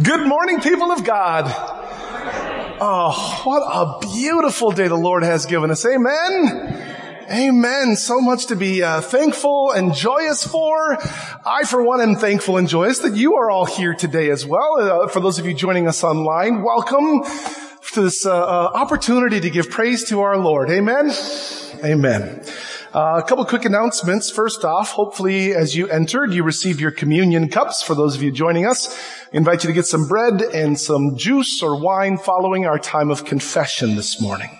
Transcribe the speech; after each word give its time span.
Good 0.00 0.26
morning, 0.26 0.60
people 0.60 0.90
of 0.90 1.04
God. 1.04 1.44
Oh, 2.80 3.42
what 3.44 3.60
a 3.60 4.00
beautiful 4.00 4.70
day 4.70 4.88
the 4.88 4.96
Lord 4.96 5.22
has 5.22 5.44
given 5.44 5.70
us. 5.70 5.84
Amen. 5.84 7.26
Amen. 7.30 7.96
So 7.96 8.18
much 8.18 8.46
to 8.46 8.56
be 8.56 8.82
uh, 8.82 9.02
thankful 9.02 9.70
and 9.72 9.94
joyous 9.94 10.46
for. 10.46 10.96
I, 11.46 11.64
for 11.66 11.82
one, 11.82 12.00
am 12.00 12.16
thankful 12.16 12.56
and 12.56 12.66
joyous 12.66 13.00
that 13.00 13.16
you 13.16 13.34
are 13.34 13.50
all 13.50 13.66
here 13.66 13.92
today 13.94 14.30
as 14.30 14.46
well. 14.46 14.78
Uh, 14.80 15.08
for 15.08 15.20
those 15.20 15.38
of 15.38 15.44
you 15.44 15.52
joining 15.52 15.86
us 15.86 16.02
online, 16.02 16.62
welcome 16.62 17.22
to 17.92 18.00
this 18.00 18.24
uh, 18.24 18.32
uh 18.32 18.70
opportunity 18.72 19.40
to 19.40 19.50
give 19.50 19.68
praise 19.68 20.08
to 20.08 20.22
our 20.22 20.38
Lord. 20.38 20.70
Amen. 20.70 21.12
Amen. 21.84 22.42
Uh, 22.94 23.22
a 23.24 23.26
couple 23.26 23.42
quick 23.46 23.64
announcements. 23.64 24.30
First 24.30 24.66
off, 24.66 24.90
hopefully 24.90 25.54
as 25.54 25.74
you 25.74 25.88
entered, 25.88 26.34
you 26.34 26.42
received 26.42 26.78
your 26.78 26.90
communion 26.90 27.48
cups. 27.48 27.82
For 27.82 27.94
those 27.94 28.14
of 28.14 28.22
you 28.22 28.30
joining 28.30 28.66
us, 28.66 28.94
I 29.32 29.38
invite 29.38 29.64
you 29.64 29.68
to 29.68 29.72
get 29.72 29.86
some 29.86 30.06
bread 30.08 30.42
and 30.42 30.78
some 30.78 31.16
juice 31.16 31.62
or 31.62 31.80
wine 31.80 32.18
following 32.18 32.66
our 32.66 32.78
time 32.78 33.10
of 33.10 33.24
confession 33.24 33.96
this 33.96 34.20
morning. 34.20 34.50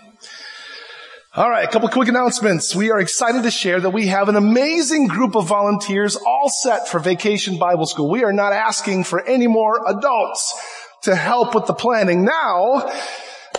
All 1.35 1.51
right, 1.51 1.69
a 1.69 1.71
couple 1.71 1.91
quick 1.91 2.09
announcements. 2.09 2.75
We 2.75 2.91
are 2.91 3.01
excited 3.01 3.43
to 3.43 3.51
share 3.51 3.81
that 3.81 3.91
we 3.91 4.07
have 4.07 4.31
an 4.31 4.37
amazing 4.37 5.09
group 5.09 5.37
of 5.37 5.47
volunteers 5.47 6.17
all 6.17 6.49
set 6.49 6.89
for 6.89 7.01
Vacation 7.01 7.59
Bible 7.59 7.85
School. 7.85 8.11
We 8.11 8.25
are 8.25 8.33
not 8.33 8.55
asking 8.55 9.05
for 9.05 9.23
any 9.23 9.47
more 9.47 9.79
adults 9.87 10.59
to 11.03 11.15
help 11.15 11.55
with 11.55 11.67
the 11.67 11.75
planning. 11.75 12.25
Now, 12.25 12.91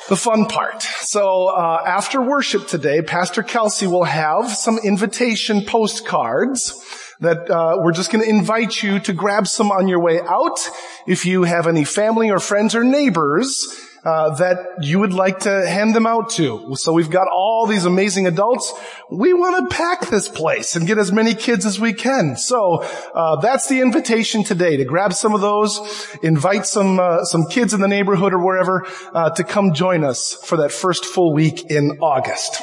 the 0.09 0.15
fun 0.15 0.45
part. 0.45 0.81
So 0.83 1.47
uh, 1.47 1.83
after 1.85 2.21
worship 2.21 2.67
today, 2.67 3.01
Pastor 3.01 3.43
Kelsey 3.43 3.87
will 3.87 4.03
have 4.03 4.51
some 4.51 4.77
invitation 4.83 5.65
postcards 5.65 6.73
that 7.19 7.49
uh, 7.49 7.77
we're 7.77 7.93
just 7.93 8.11
going 8.11 8.23
to 8.23 8.29
invite 8.29 8.83
you 8.83 8.99
to 8.99 9.13
grab 9.13 9.47
some 9.47 9.71
on 9.71 9.87
your 9.87 10.01
way 10.01 10.19
out. 10.19 10.59
If 11.07 11.25
you 11.25 11.43
have 11.43 11.67
any 11.67 11.85
family 11.85 12.31
or 12.31 12.39
friends 12.39 12.75
or 12.75 12.83
neighbors 12.83 13.67
uh, 14.05 14.35
that 14.35 14.57
you 14.81 14.99
would 14.99 15.13
like 15.13 15.39
to 15.39 15.67
hand 15.67 15.95
them 15.95 16.05
out 16.05 16.29
to. 16.31 16.75
So 16.75 16.93
we've 16.93 17.09
got 17.09 17.27
all 17.33 17.65
these 17.67 17.85
amazing 17.85 18.27
adults. 18.27 18.73
We 19.09 19.33
want 19.33 19.69
to 19.69 19.75
pack 19.75 20.07
this 20.07 20.27
place 20.27 20.75
and 20.75 20.85
get 20.85 20.97
as 20.97 21.11
many 21.11 21.33
kids 21.33 21.65
as 21.65 21.79
we 21.79 21.93
can. 21.93 22.35
So 22.35 22.83
uh, 23.13 23.37
that's 23.37 23.67
the 23.67 23.81
invitation 23.81 24.43
today 24.43 24.77
to 24.77 24.85
grab 24.85 25.13
some 25.13 25.33
of 25.33 25.41
those, 25.41 25.79
invite 26.21 26.65
some 26.65 26.99
uh, 26.99 27.23
some 27.23 27.45
kids 27.47 27.73
in 27.73 27.81
the 27.81 27.87
neighborhood 27.87 28.33
or 28.33 28.43
wherever 28.43 28.85
uh, 29.13 29.29
to 29.31 29.43
come 29.43 29.73
join 29.73 30.03
us 30.03 30.33
for 30.33 30.57
that 30.57 30.71
first 30.71 31.05
full 31.05 31.33
week 31.33 31.71
in 31.71 31.99
August. 32.01 32.61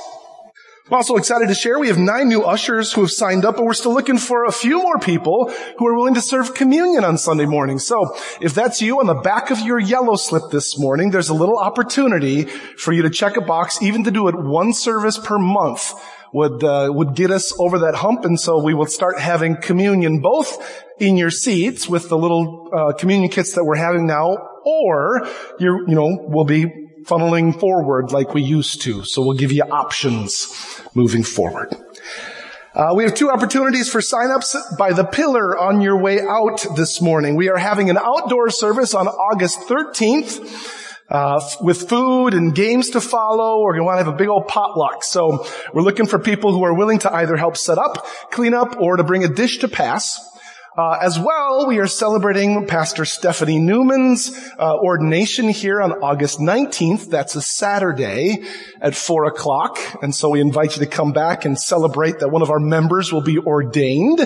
I'm 0.91 0.97
also 0.97 1.15
excited 1.15 1.47
to 1.47 1.55
share 1.55 1.79
we 1.79 1.87
have 1.87 1.99
nine 1.99 2.29
new 2.29 2.43
ushers 2.43 2.93
who 2.93 3.03
have 3.03 3.13
signed 3.13 3.45
up, 3.45 3.55
but 3.55 3.65
we're 3.65 3.75
still 3.75 3.95
looking 3.95 4.19
for 4.19 4.45
a 4.45 4.51
few 4.51 4.79
more 4.79 4.99
people 4.99 5.55
who 5.79 5.87
are 5.87 5.95
willing 5.95 6.15
to 6.15 6.21
serve 6.21 6.53
communion 6.53 7.05
on 7.05 7.17
Sunday 7.17 7.47
morning. 7.47 7.79
So 7.79 8.17
if 8.41 8.55
that's 8.55 8.83
you 8.83 8.99
on 8.99 9.07
the 9.07 9.15
back 9.15 9.53
of 9.53 9.61
your 9.61 9.79
yellow 9.79 10.17
slip 10.17 10.51
this 10.51 10.77
morning, 10.81 11.13
there's 11.13 11.29
a 11.29 11.35
little 11.35 11.59
opportunity 11.59 12.43
for 12.43 12.93
you 12.93 13.03
to 13.03 13.11
check 13.11 13.37
a 13.37 13.41
box, 13.41 13.81
even 13.81 14.03
to 14.03 14.11
do 14.11 14.27
it 14.27 14.35
one 14.35 14.73
service 14.73 15.17
per 15.17 15.39
month 15.39 15.95
would 16.33 16.65
uh, 16.65 16.89
would 16.91 17.15
get 17.15 17.31
us 17.31 17.53
over 17.61 17.79
that 17.81 17.95
hump, 17.95 18.25
and 18.25 18.39
so 18.39 18.61
we 18.61 18.75
will 18.75 18.87
start 18.87 19.21
having 19.21 19.57
communion 19.61 20.21
both 20.21 20.59
in 20.99 21.17
your 21.17 21.31
seats 21.31 21.89
with 21.89 22.09
the 22.09 22.19
little 22.19 22.69
uh, 22.73 22.93
communion 22.95 23.31
kits 23.31 23.55
that 23.55 23.65
we're 23.65 23.77
having 23.77 24.09
now, 24.09 24.37
or 24.65 25.25
you 25.61 25.85
you 25.87 25.95
know 25.95 26.19
we'll 26.29 26.45
be 26.45 26.90
funneling 27.05 27.59
forward 27.59 28.13
like 28.13 28.35
we 28.35 28.43
used 28.43 28.83
to. 28.83 29.05
So 29.05 29.23
we'll 29.23 29.37
give 29.37 29.53
you 29.53 29.63
options 29.63 30.83
moving 30.95 31.23
forward. 31.23 31.75
Uh, 32.73 32.93
we 32.95 33.03
have 33.03 33.15
two 33.15 33.31
opportunities 33.31 33.89
for 33.89 34.01
signups 34.01 34.55
by 34.79 34.93
the 34.93 35.05
pillar 35.05 35.59
on 35.59 35.81
your 35.81 36.01
way 36.01 36.21
out 36.21 36.65
this 36.77 37.01
morning. 37.01 37.35
We 37.35 37.49
are 37.49 37.57
having 37.57 37.91
an 37.91 37.99
outdoor 37.99 38.51
service 38.51 38.95
on 38.95 39.09
August 39.09 39.61
13th. 39.63 40.77
Uh, 41.09 41.41
with 41.61 41.89
food 41.89 42.35
and 42.35 42.55
games 42.55 42.91
to 42.91 43.01
follow, 43.01 43.63
we're 43.63 43.73
going 43.73 43.81
to 43.81 43.85
want 43.85 43.99
to 43.99 44.05
have 44.05 44.15
a 44.15 44.17
big 44.17 44.29
old 44.29 44.47
potluck. 44.47 45.03
So 45.03 45.45
we're 45.75 45.83
looking 45.83 46.07
for 46.07 46.21
people 46.21 46.53
who 46.53 46.63
are 46.63 46.73
willing 46.73 47.01
to 47.01 47.13
either 47.13 47.37
help 47.37 47.57
set 47.57 47.79
up, 47.79 48.07
clean 48.31 48.55
up, 48.55 48.77
or 48.79 48.97
to 48.97 49.03
bring 49.03 49.25
a 49.25 49.29
dish 49.29 49.59
to 49.59 49.69
pass. 49.69 50.21
Uh, 50.79 50.97
as 51.03 51.19
well, 51.19 51.67
we 51.67 51.79
are 51.81 51.89
celebrating 51.89 52.65
Pastor 52.65 53.05
Stephanie 53.05 53.59
Newman's 53.59 54.31
uh, 54.57 54.77
ordination 54.77 55.49
here 55.49 55.83
on 55.83 55.91
August 55.95 56.39
19th. 56.39 57.11
That's 57.11 57.35
a 57.35 57.43
Saturday 57.43 58.45
at 58.81 58.95
4 58.95 59.25
o'clock. 59.25 59.79
And 60.01 60.15
so 60.15 60.29
we 60.29 60.41
invite 60.41 60.77
you 60.77 60.85
to 60.85 60.91
come 60.91 61.11
back 61.11 61.45
and 61.45 61.59
celebrate 61.59 62.21
that 62.21 62.29
one 62.29 62.41
of 62.41 62.51
our 62.51 62.61
members 62.61 63.13
will 63.13 63.21
be 63.21 63.37
ordained. 63.37 64.21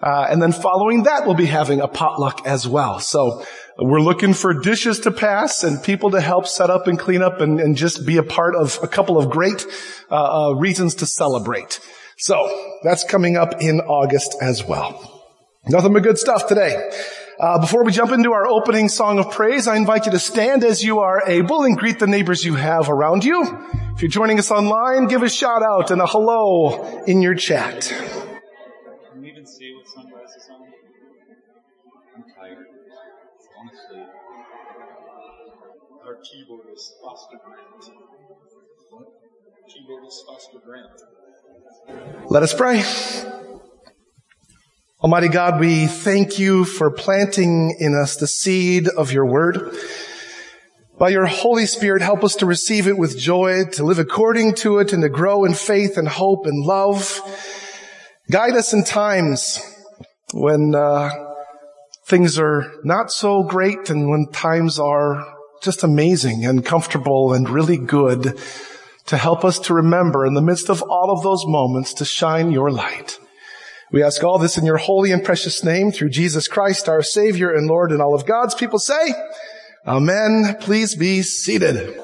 Uh, 0.00 0.26
and 0.30 0.40
then 0.40 0.52
following 0.52 1.02
that, 1.02 1.26
we'll 1.26 1.34
be 1.34 1.46
having 1.46 1.80
a 1.80 1.88
potluck 1.88 2.46
as 2.46 2.68
well. 2.68 3.00
So 3.00 3.44
we're 3.76 4.00
looking 4.00 4.32
for 4.32 4.54
dishes 4.54 5.00
to 5.00 5.10
pass 5.10 5.64
and 5.64 5.82
people 5.82 6.12
to 6.12 6.20
help 6.20 6.46
set 6.46 6.70
up 6.70 6.86
and 6.86 7.00
clean 7.00 7.20
up 7.20 7.40
and, 7.40 7.58
and 7.58 7.76
just 7.76 8.06
be 8.06 8.16
a 8.16 8.22
part 8.22 8.54
of 8.54 8.78
a 8.80 8.86
couple 8.86 9.18
of 9.18 9.28
great 9.28 9.66
uh, 10.08 10.50
uh, 10.50 10.54
reasons 10.54 10.94
to 10.96 11.06
celebrate. 11.06 11.80
So 12.16 12.76
that's 12.84 13.02
coming 13.02 13.36
up 13.36 13.60
in 13.60 13.80
August 13.80 14.36
as 14.40 14.64
well. 14.64 15.19
Nothing 15.68 15.92
but 15.92 16.02
good 16.02 16.18
stuff 16.18 16.48
today. 16.48 16.90
Uh, 17.38 17.58
before 17.58 17.84
we 17.84 17.92
jump 17.92 18.12
into 18.12 18.32
our 18.32 18.46
opening 18.46 18.88
song 18.88 19.18
of 19.18 19.30
praise, 19.30 19.68
I 19.68 19.76
invite 19.76 20.06
you 20.06 20.12
to 20.12 20.18
stand 20.18 20.64
as 20.64 20.82
you 20.82 21.00
are 21.00 21.22
able 21.26 21.64
and 21.64 21.76
greet 21.76 21.98
the 21.98 22.06
neighbors 22.06 22.44
you 22.44 22.54
have 22.54 22.88
around 22.88 23.24
you. 23.24 23.42
If 23.94 24.02
you're 24.02 24.10
joining 24.10 24.38
us 24.38 24.50
online, 24.50 25.06
give 25.06 25.22
a 25.22 25.28
shout 25.28 25.62
out 25.62 25.90
and 25.90 26.00
a 26.00 26.06
hello 26.06 27.02
in 27.04 27.22
your 27.22 27.34
chat. 27.34 27.82
Can 27.82 29.22
we 29.22 29.30
even 29.30 29.46
see 29.46 29.72
what 29.74 29.86
sunrise 29.86 30.30
is 30.36 30.48
on? 30.50 30.66
I'm 32.16 32.24
tired. 32.34 32.66
Honestly, 33.60 34.06
our 36.06 36.16
keyboard 36.22 36.66
is 36.74 36.94
Foster 37.02 37.36
Grant. 37.44 37.98
What? 38.90 39.06
Keyboard 39.68 40.04
is 40.06 40.24
Foster 40.26 40.58
Grant. 40.64 42.30
Let 42.30 42.42
us 42.42 42.54
pray. 42.54 42.82
Almighty 45.02 45.28
God, 45.28 45.60
we 45.60 45.86
thank 45.86 46.38
you 46.38 46.66
for 46.66 46.90
planting 46.90 47.74
in 47.80 47.94
us 47.94 48.16
the 48.16 48.26
seed 48.26 48.86
of 48.86 49.12
your 49.12 49.24
word. 49.24 49.74
By 50.98 51.08
your 51.08 51.24
Holy 51.24 51.64
Spirit, 51.64 52.02
help 52.02 52.22
us 52.22 52.34
to 52.36 52.44
receive 52.44 52.86
it 52.86 52.98
with 52.98 53.18
joy, 53.18 53.64
to 53.72 53.82
live 53.82 53.98
according 53.98 54.56
to 54.56 54.76
it, 54.76 54.92
and 54.92 55.02
to 55.02 55.08
grow 55.08 55.46
in 55.46 55.54
faith 55.54 55.96
and 55.96 56.06
hope 56.06 56.44
and 56.44 56.62
love. 56.66 57.18
Guide 58.30 58.52
us 58.52 58.74
in 58.74 58.84
times 58.84 59.58
when 60.34 60.74
uh, 60.74 61.08
things 62.04 62.38
are 62.38 62.70
not 62.84 63.10
so 63.10 63.42
great 63.42 63.88
and 63.88 64.10
when 64.10 64.26
times 64.30 64.78
are 64.78 65.24
just 65.62 65.82
amazing 65.82 66.44
and 66.44 66.62
comfortable 66.62 67.32
and 67.32 67.48
really 67.48 67.78
good 67.78 68.38
to 69.06 69.16
help 69.16 69.46
us 69.46 69.58
to 69.60 69.72
remember 69.72 70.26
in 70.26 70.34
the 70.34 70.42
midst 70.42 70.68
of 70.68 70.82
all 70.82 71.10
of 71.10 71.22
those 71.22 71.46
moments 71.46 71.94
to 71.94 72.04
shine 72.04 72.50
your 72.50 72.70
light. 72.70 73.18
We 73.92 74.02
ask 74.02 74.22
all 74.22 74.38
this 74.38 74.56
in 74.56 74.64
your 74.64 74.76
holy 74.76 75.10
and 75.10 75.24
precious 75.24 75.64
name 75.64 75.90
through 75.90 76.10
Jesus 76.10 76.46
Christ, 76.46 76.88
our 76.88 77.02
Savior 77.02 77.52
and 77.52 77.66
Lord, 77.66 77.90
and 77.90 78.00
all 78.00 78.14
of 78.14 78.26
God's 78.26 78.54
people 78.54 78.78
say, 78.78 79.14
Amen. 79.86 80.56
Please 80.60 80.94
be 80.94 81.22
seated. 81.22 81.98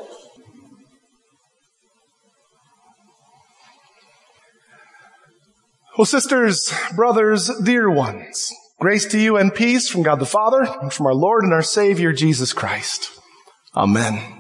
Well, 5.97 6.05
sisters, 6.05 6.73
brothers, 6.95 7.51
dear 7.63 7.89
ones, 7.91 8.53
grace 8.79 9.07
to 9.07 9.19
you 9.19 9.37
and 9.39 9.55
peace 9.55 9.89
from 9.89 10.03
God 10.03 10.19
the 10.19 10.27
Father 10.27 10.63
and 10.83 10.93
from 10.93 11.07
our 11.07 11.15
Lord 11.15 11.45
and 11.45 11.55
our 11.55 11.63
Savior, 11.63 12.13
Jesus 12.13 12.53
Christ. 12.53 13.11
Amen. 13.75 14.36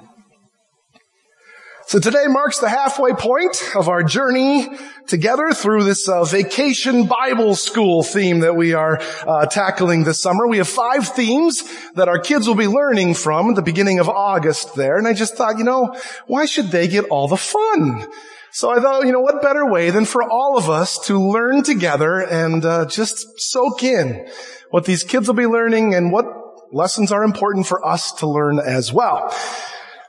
So 1.88 2.00
today 2.00 2.24
marks 2.26 2.58
the 2.58 2.68
halfway 2.68 3.12
point 3.12 3.62
of 3.76 3.88
our 3.88 4.02
journey 4.02 4.66
together 5.06 5.52
through 5.52 5.84
this 5.84 6.08
uh, 6.08 6.24
vacation 6.24 7.06
Bible 7.06 7.54
school 7.54 8.02
theme 8.02 8.40
that 8.40 8.56
we 8.56 8.74
are 8.74 8.98
uh, 9.24 9.46
tackling 9.46 10.02
this 10.02 10.20
summer. 10.20 10.48
We 10.48 10.58
have 10.58 10.66
five 10.66 11.06
themes 11.06 11.62
that 11.94 12.08
our 12.08 12.18
kids 12.18 12.48
will 12.48 12.56
be 12.56 12.66
learning 12.66 13.14
from 13.14 13.50
at 13.50 13.54
the 13.54 13.62
beginning 13.62 14.00
of 14.00 14.08
August 14.08 14.74
there. 14.74 14.98
And 14.98 15.06
I 15.06 15.12
just 15.12 15.36
thought, 15.36 15.58
you 15.58 15.64
know, 15.64 15.96
why 16.26 16.46
should 16.46 16.72
they 16.72 16.88
get 16.88 17.04
all 17.04 17.28
the 17.28 17.36
fun? 17.36 18.04
So 18.50 18.68
I 18.68 18.80
thought, 18.80 19.06
you 19.06 19.12
know, 19.12 19.20
what 19.20 19.40
better 19.40 19.64
way 19.64 19.90
than 19.90 20.06
for 20.06 20.24
all 20.24 20.58
of 20.58 20.68
us 20.68 20.98
to 21.06 21.16
learn 21.16 21.62
together 21.62 22.18
and 22.18 22.64
uh, 22.64 22.86
just 22.86 23.38
soak 23.38 23.84
in 23.84 24.28
what 24.70 24.86
these 24.86 25.04
kids 25.04 25.28
will 25.28 25.36
be 25.36 25.46
learning 25.46 25.94
and 25.94 26.10
what 26.10 26.26
lessons 26.72 27.12
are 27.12 27.22
important 27.22 27.68
for 27.68 27.86
us 27.86 28.10
to 28.14 28.26
learn 28.26 28.58
as 28.58 28.92
well. 28.92 29.32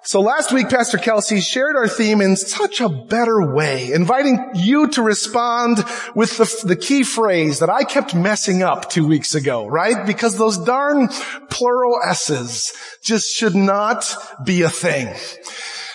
So 0.07 0.21
last 0.21 0.53
week, 0.53 0.69
Pastor 0.69 0.97
Kelsey 0.97 1.41
shared 1.41 1.75
our 1.75 1.89
theme 1.89 2.21
in 2.21 2.37
such 2.37 2.79
a 2.79 2.87
better 2.87 3.53
way, 3.53 3.91
inviting 3.91 4.39
you 4.55 4.87
to 4.91 5.01
respond 5.01 5.79
with 6.15 6.37
the, 6.37 6.65
the, 6.65 6.77
key 6.77 7.03
phrase 7.03 7.59
that 7.59 7.69
I 7.69 7.83
kept 7.83 8.15
messing 8.15 8.63
up 8.63 8.89
two 8.89 9.05
weeks 9.05 9.35
ago, 9.35 9.67
right? 9.67 10.07
Because 10.07 10.37
those 10.37 10.59
darn 10.59 11.09
plural 11.49 11.99
S's 12.05 12.71
just 13.03 13.35
should 13.35 13.53
not 13.53 14.05
be 14.45 14.61
a 14.61 14.69
thing. 14.69 15.13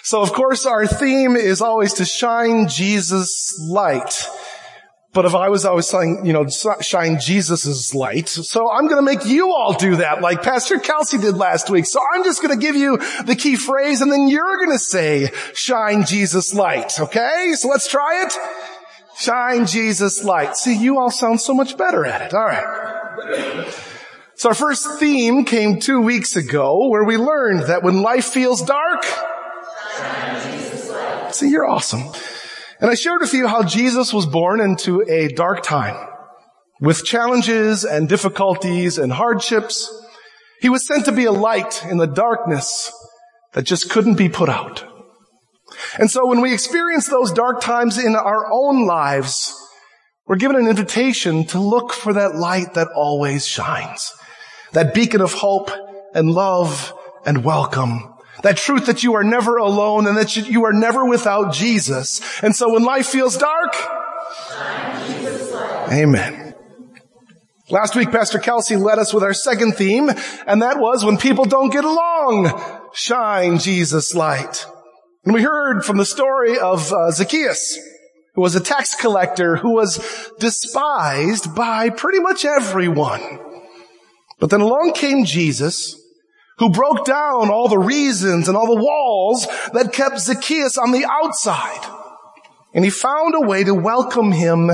So 0.02 0.20
of 0.20 0.34
course, 0.34 0.66
our 0.66 0.86
theme 0.86 1.34
is 1.34 1.62
always 1.62 1.94
to 1.94 2.04
shine 2.04 2.68
Jesus' 2.68 3.58
light. 3.66 4.28
But 5.14 5.26
if 5.26 5.34
I 5.34 5.50
was 5.50 5.66
always 5.66 5.86
saying, 5.86 6.22
you 6.24 6.32
know, 6.32 6.46
shine 6.80 7.20
Jesus' 7.20 7.94
light, 7.94 8.30
so 8.30 8.70
I'm 8.70 8.88
going 8.88 8.96
to 8.96 9.02
make 9.02 9.26
you 9.26 9.52
all 9.52 9.74
do 9.74 9.96
that 9.96 10.22
like 10.22 10.42
Pastor 10.42 10.78
Kelsey 10.78 11.18
did 11.18 11.36
last 11.36 11.68
week. 11.68 11.84
So 11.84 12.00
I'm 12.14 12.24
just 12.24 12.40
going 12.40 12.58
to 12.58 12.60
give 12.60 12.76
you 12.76 12.96
the 13.24 13.36
key 13.36 13.56
phrase 13.56 14.00
and 14.00 14.10
then 14.10 14.28
you're 14.28 14.56
going 14.56 14.72
to 14.72 14.78
say, 14.78 15.30
shine 15.52 16.06
Jesus 16.06 16.54
light. 16.54 16.98
Okay? 16.98 17.52
So 17.56 17.68
let's 17.68 17.88
try 17.88 18.24
it. 18.24 18.32
Shine 19.18 19.66
Jesus 19.66 20.24
light. 20.24 20.56
See, 20.56 20.78
you 20.78 20.98
all 20.98 21.10
sound 21.10 21.42
so 21.42 21.52
much 21.52 21.76
better 21.76 22.06
at 22.06 22.22
it. 22.22 22.32
All 22.32 22.46
right. 22.46 23.70
So 24.36 24.48
our 24.48 24.54
first 24.54 24.98
theme 24.98 25.44
came 25.44 25.78
two 25.78 26.00
weeks 26.00 26.36
ago 26.36 26.88
where 26.88 27.04
we 27.04 27.18
learned 27.18 27.64
that 27.64 27.82
when 27.82 28.00
life 28.00 28.24
feels 28.24 28.62
dark, 28.62 29.04
see, 31.34 31.50
you're 31.50 31.68
awesome. 31.68 32.12
And 32.82 32.90
I 32.90 32.94
shared 32.96 33.20
with 33.20 33.32
you 33.32 33.46
how 33.46 33.62
Jesus 33.62 34.12
was 34.12 34.26
born 34.26 34.60
into 34.60 35.08
a 35.08 35.28
dark 35.28 35.62
time 35.62 36.08
with 36.80 37.04
challenges 37.04 37.84
and 37.84 38.08
difficulties 38.08 38.98
and 38.98 39.12
hardships. 39.12 39.88
He 40.60 40.68
was 40.68 40.84
sent 40.84 41.04
to 41.04 41.12
be 41.12 41.26
a 41.26 41.30
light 41.30 41.86
in 41.88 41.98
the 41.98 42.08
darkness 42.08 42.92
that 43.52 43.66
just 43.66 43.88
couldn't 43.88 44.16
be 44.16 44.28
put 44.28 44.48
out. 44.48 44.84
And 45.96 46.10
so 46.10 46.26
when 46.26 46.40
we 46.40 46.52
experience 46.52 47.06
those 47.06 47.30
dark 47.30 47.60
times 47.60 48.04
in 48.04 48.16
our 48.16 48.50
own 48.50 48.84
lives, 48.84 49.56
we're 50.26 50.34
given 50.34 50.56
an 50.56 50.66
invitation 50.66 51.44
to 51.46 51.60
look 51.60 51.92
for 51.92 52.12
that 52.14 52.34
light 52.34 52.74
that 52.74 52.88
always 52.96 53.46
shines. 53.46 54.12
That 54.72 54.92
beacon 54.92 55.20
of 55.20 55.34
hope 55.34 55.70
and 56.16 56.32
love 56.32 56.92
and 57.24 57.44
welcome 57.44 58.11
that 58.42 58.56
truth 58.56 58.86
that 58.86 59.02
you 59.02 59.14
are 59.14 59.24
never 59.24 59.56
alone 59.56 60.06
and 60.06 60.16
that 60.16 60.36
you 60.36 60.64
are 60.64 60.72
never 60.72 61.04
without 61.04 61.52
Jesus. 61.52 62.20
And 62.42 62.54
so 62.54 62.72
when 62.72 62.84
life 62.84 63.06
feels 63.06 63.36
dark, 63.36 63.74
Amen. 65.90 66.54
Last 67.70 67.96
week, 67.96 68.10
Pastor 68.10 68.38
Kelsey 68.38 68.76
led 68.76 68.98
us 68.98 69.14
with 69.14 69.22
our 69.22 69.34
second 69.34 69.72
theme, 69.72 70.10
and 70.46 70.62
that 70.62 70.78
was 70.78 71.04
when 71.04 71.16
people 71.16 71.44
don't 71.44 71.72
get 71.72 71.84
along, 71.84 72.60
shine 72.92 73.58
Jesus 73.58 74.14
light. 74.14 74.66
And 75.24 75.34
we 75.34 75.42
heard 75.42 75.84
from 75.84 75.98
the 75.98 76.04
story 76.04 76.58
of 76.58 76.92
uh, 76.92 77.10
Zacchaeus, 77.12 77.78
who 78.34 78.42
was 78.42 78.54
a 78.54 78.60
tax 78.60 78.94
collector 78.94 79.56
who 79.56 79.72
was 79.72 80.00
despised 80.38 81.54
by 81.54 81.90
pretty 81.90 82.20
much 82.20 82.44
everyone. 82.44 83.38
But 84.38 84.50
then 84.50 84.60
along 84.60 84.94
came 84.94 85.24
Jesus, 85.24 86.01
who 86.62 86.70
broke 86.70 87.04
down 87.04 87.50
all 87.50 87.66
the 87.68 87.76
reasons 87.76 88.46
and 88.46 88.56
all 88.56 88.72
the 88.72 88.80
walls 88.80 89.48
that 89.72 89.92
kept 89.92 90.20
Zacchaeus 90.20 90.78
on 90.78 90.92
the 90.92 91.04
outside. 91.04 91.84
And 92.72 92.84
he 92.84 92.90
found 92.90 93.34
a 93.34 93.40
way 93.40 93.64
to 93.64 93.74
welcome 93.74 94.30
him 94.30 94.70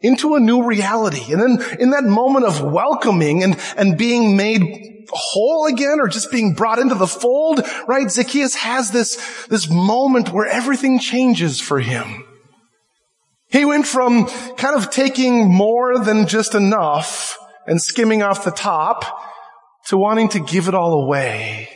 into 0.00 0.34
a 0.34 0.40
new 0.40 0.64
reality. 0.64 1.30
And 1.30 1.42
then 1.42 1.78
in 1.78 1.90
that 1.90 2.04
moment 2.04 2.46
of 2.46 2.62
welcoming 2.62 3.42
and, 3.42 3.58
and 3.76 3.98
being 3.98 4.34
made 4.34 5.06
whole 5.10 5.66
again 5.66 6.00
or 6.00 6.08
just 6.08 6.30
being 6.30 6.54
brought 6.54 6.78
into 6.78 6.94
the 6.94 7.06
fold, 7.06 7.60
right? 7.86 8.10
Zacchaeus 8.10 8.54
has 8.54 8.90
this, 8.90 9.46
this 9.48 9.68
moment 9.68 10.32
where 10.32 10.46
everything 10.46 10.98
changes 10.98 11.60
for 11.60 11.80
him. 11.80 12.24
He 13.50 13.66
went 13.66 13.86
from 13.86 14.24
kind 14.56 14.74
of 14.74 14.90
taking 14.90 15.52
more 15.52 15.98
than 15.98 16.26
just 16.26 16.54
enough 16.54 17.36
and 17.66 17.78
skimming 17.78 18.22
off 18.22 18.42
the 18.42 18.52
top 18.52 19.29
to 19.90 19.98
wanting 19.98 20.28
to 20.28 20.38
give 20.38 20.68
it 20.68 20.74
all 20.74 21.02
away 21.02 21.68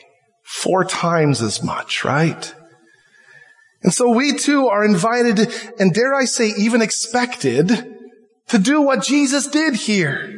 four 0.45 0.85
times 0.85 1.43
as 1.43 1.65
much, 1.65 2.05
right? 2.05 2.55
And 3.83 3.93
so 3.93 4.09
we 4.09 4.37
too 4.37 4.69
are 4.69 4.85
invited 4.85 5.53
and 5.81 5.93
dare 5.93 6.15
I 6.15 6.25
say 6.25 6.53
even 6.57 6.81
expected 6.81 7.71
to 8.51 8.59
do 8.59 8.83
what 8.83 9.03
Jesus 9.03 9.49
did 9.49 9.75
here. 9.75 10.31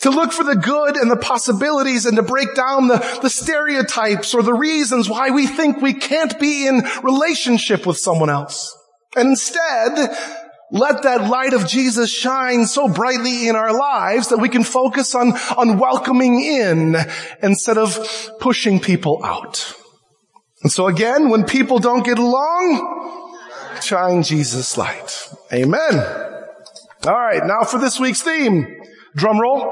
To 0.00 0.08
look 0.08 0.32
for 0.32 0.42
the 0.42 0.56
good 0.56 0.96
and 0.96 1.10
the 1.10 1.16
possibilities 1.16 2.06
and 2.06 2.16
to 2.16 2.22
break 2.22 2.54
down 2.54 2.88
the, 2.88 3.18
the 3.20 3.28
stereotypes 3.28 4.32
or 4.32 4.42
the 4.42 4.54
reasons 4.54 5.10
why 5.10 5.28
we 5.28 5.46
think 5.46 5.82
we 5.82 5.92
can't 5.92 6.40
be 6.40 6.66
in 6.66 6.82
relationship 7.02 7.84
with 7.84 7.98
someone 7.98 8.30
else. 8.30 8.74
And 9.14 9.28
instead, 9.28 10.16
let 10.70 11.02
that 11.02 11.28
light 11.28 11.52
of 11.52 11.66
Jesus 11.66 12.10
shine 12.10 12.64
so 12.66 12.88
brightly 12.88 13.48
in 13.48 13.56
our 13.56 13.76
lives 13.76 14.28
that 14.28 14.38
we 14.38 14.48
can 14.48 14.62
focus 14.62 15.14
on, 15.14 15.32
on 15.56 15.78
welcoming 15.78 16.40
in 16.44 16.96
instead 17.42 17.76
of 17.76 17.98
pushing 18.38 18.78
people 18.80 19.24
out. 19.24 19.74
And 20.62 20.70
so 20.70 20.86
again, 20.86 21.28
when 21.28 21.44
people 21.44 21.78
don't 21.78 22.04
get 22.04 22.18
along, 22.18 23.80
shine 23.82 24.22
Jesus 24.22 24.76
light. 24.76 25.28
Amen. 25.52 25.98
All 27.04 27.12
right. 27.12 27.44
Now 27.44 27.64
for 27.64 27.78
this 27.78 27.98
week's 27.98 28.22
theme. 28.22 28.76
Drum 29.16 29.40
roll. 29.40 29.62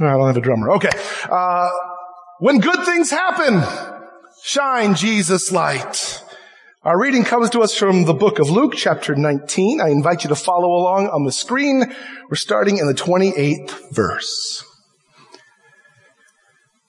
I 0.00 0.12
don't 0.12 0.26
have 0.26 0.36
a 0.36 0.40
drummer. 0.40 0.70
Okay. 0.72 0.90
Uh, 1.28 1.70
when 2.38 2.60
good 2.60 2.84
things 2.84 3.10
happen, 3.10 3.62
shine 4.42 4.94
Jesus 4.94 5.50
light. 5.50 6.22
Our 6.88 6.98
reading 6.98 7.24
comes 7.24 7.50
to 7.50 7.60
us 7.60 7.74
from 7.74 8.06
the 8.06 8.14
book 8.14 8.38
of 8.38 8.48
Luke, 8.48 8.72
chapter 8.74 9.14
19. 9.14 9.78
I 9.78 9.90
invite 9.90 10.24
you 10.24 10.28
to 10.28 10.34
follow 10.34 10.68
along 10.70 11.08
on 11.08 11.24
the 11.24 11.32
screen. 11.32 11.94
We're 12.30 12.36
starting 12.36 12.78
in 12.78 12.86
the 12.86 12.94
28th 12.94 13.92
verse. 13.92 14.64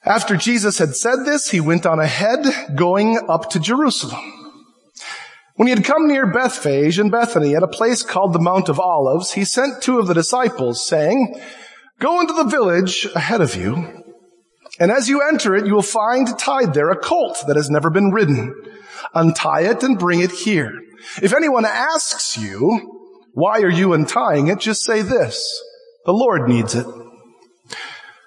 After 0.05 0.37
Jesus 0.37 0.77
had 0.77 0.95
said 0.95 1.25
this, 1.25 1.49
he 1.49 1.59
went 1.59 1.85
on 1.85 1.99
ahead, 1.99 2.77
going 2.77 3.19
up 3.27 3.49
to 3.49 3.59
Jerusalem. 3.59 4.21
When 5.55 5.67
he 5.67 5.73
had 5.73 5.83
come 5.83 6.07
near 6.07 6.31
Bethphage 6.31 6.97
and 6.97 7.11
Bethany 7.11 7.53
at 7.53 7.63
a 7.63 7.67
place 7.67 8.01
called 8.01 8.31
the 8.31 8.39
Mount 8.39 8.69
of 8.69 8.79
Olives, 8.79 9.33
he 9.33 9.43
sent 9.43 9.83
two 9.83 9.99
of 9.99 10.07
the 10.07 10.13
disciples, 10.13 10.87
saying, 10.87 11.37
Go 11.99 12.21
into 12.21 12.31
the 12.31 12.45
village 12.45 13.05
ahead 13.15 13.41
of 13.41 13.53
you, 13.53 14.05
and 14.79 14.91
as 14.91 15.09
you 15.09 15.21
enter 15.21 15.55
it, 15.55 15.65
you 15.65 15.73
will 15.73 15.81
find 15.81 16.27
tied 16.37 16.73
there 16.73 16.89
a 16.89 16.97
colt 16.97 17.43
that 17.47 17.55
has 17.55 17.69
never 17.69 17.89
been 17.89 18.11
ridden 18.11 18.55
untie 19.13 19.61
it 19.61 19.83
and 19.83 19.97
bring 19.97 20.19
it 20.21 20.31
here. 20.31 20.73
If 21.21 21.33
anyone 21.33 21.65
asks 21.65 22.37
you, 22.37 23.27
why 23.33 23.61
are 23.61 23.69
you 23.69 23.93
untying 23.93 24.47
it? 24.47 24.59
Just 24.59 24.83
say 24.83 25.01
this, 25.01 25.61
the 26.05 26.13
Lord 26.13 26.47
needs 26.49 26.75
it. 26.75 26.85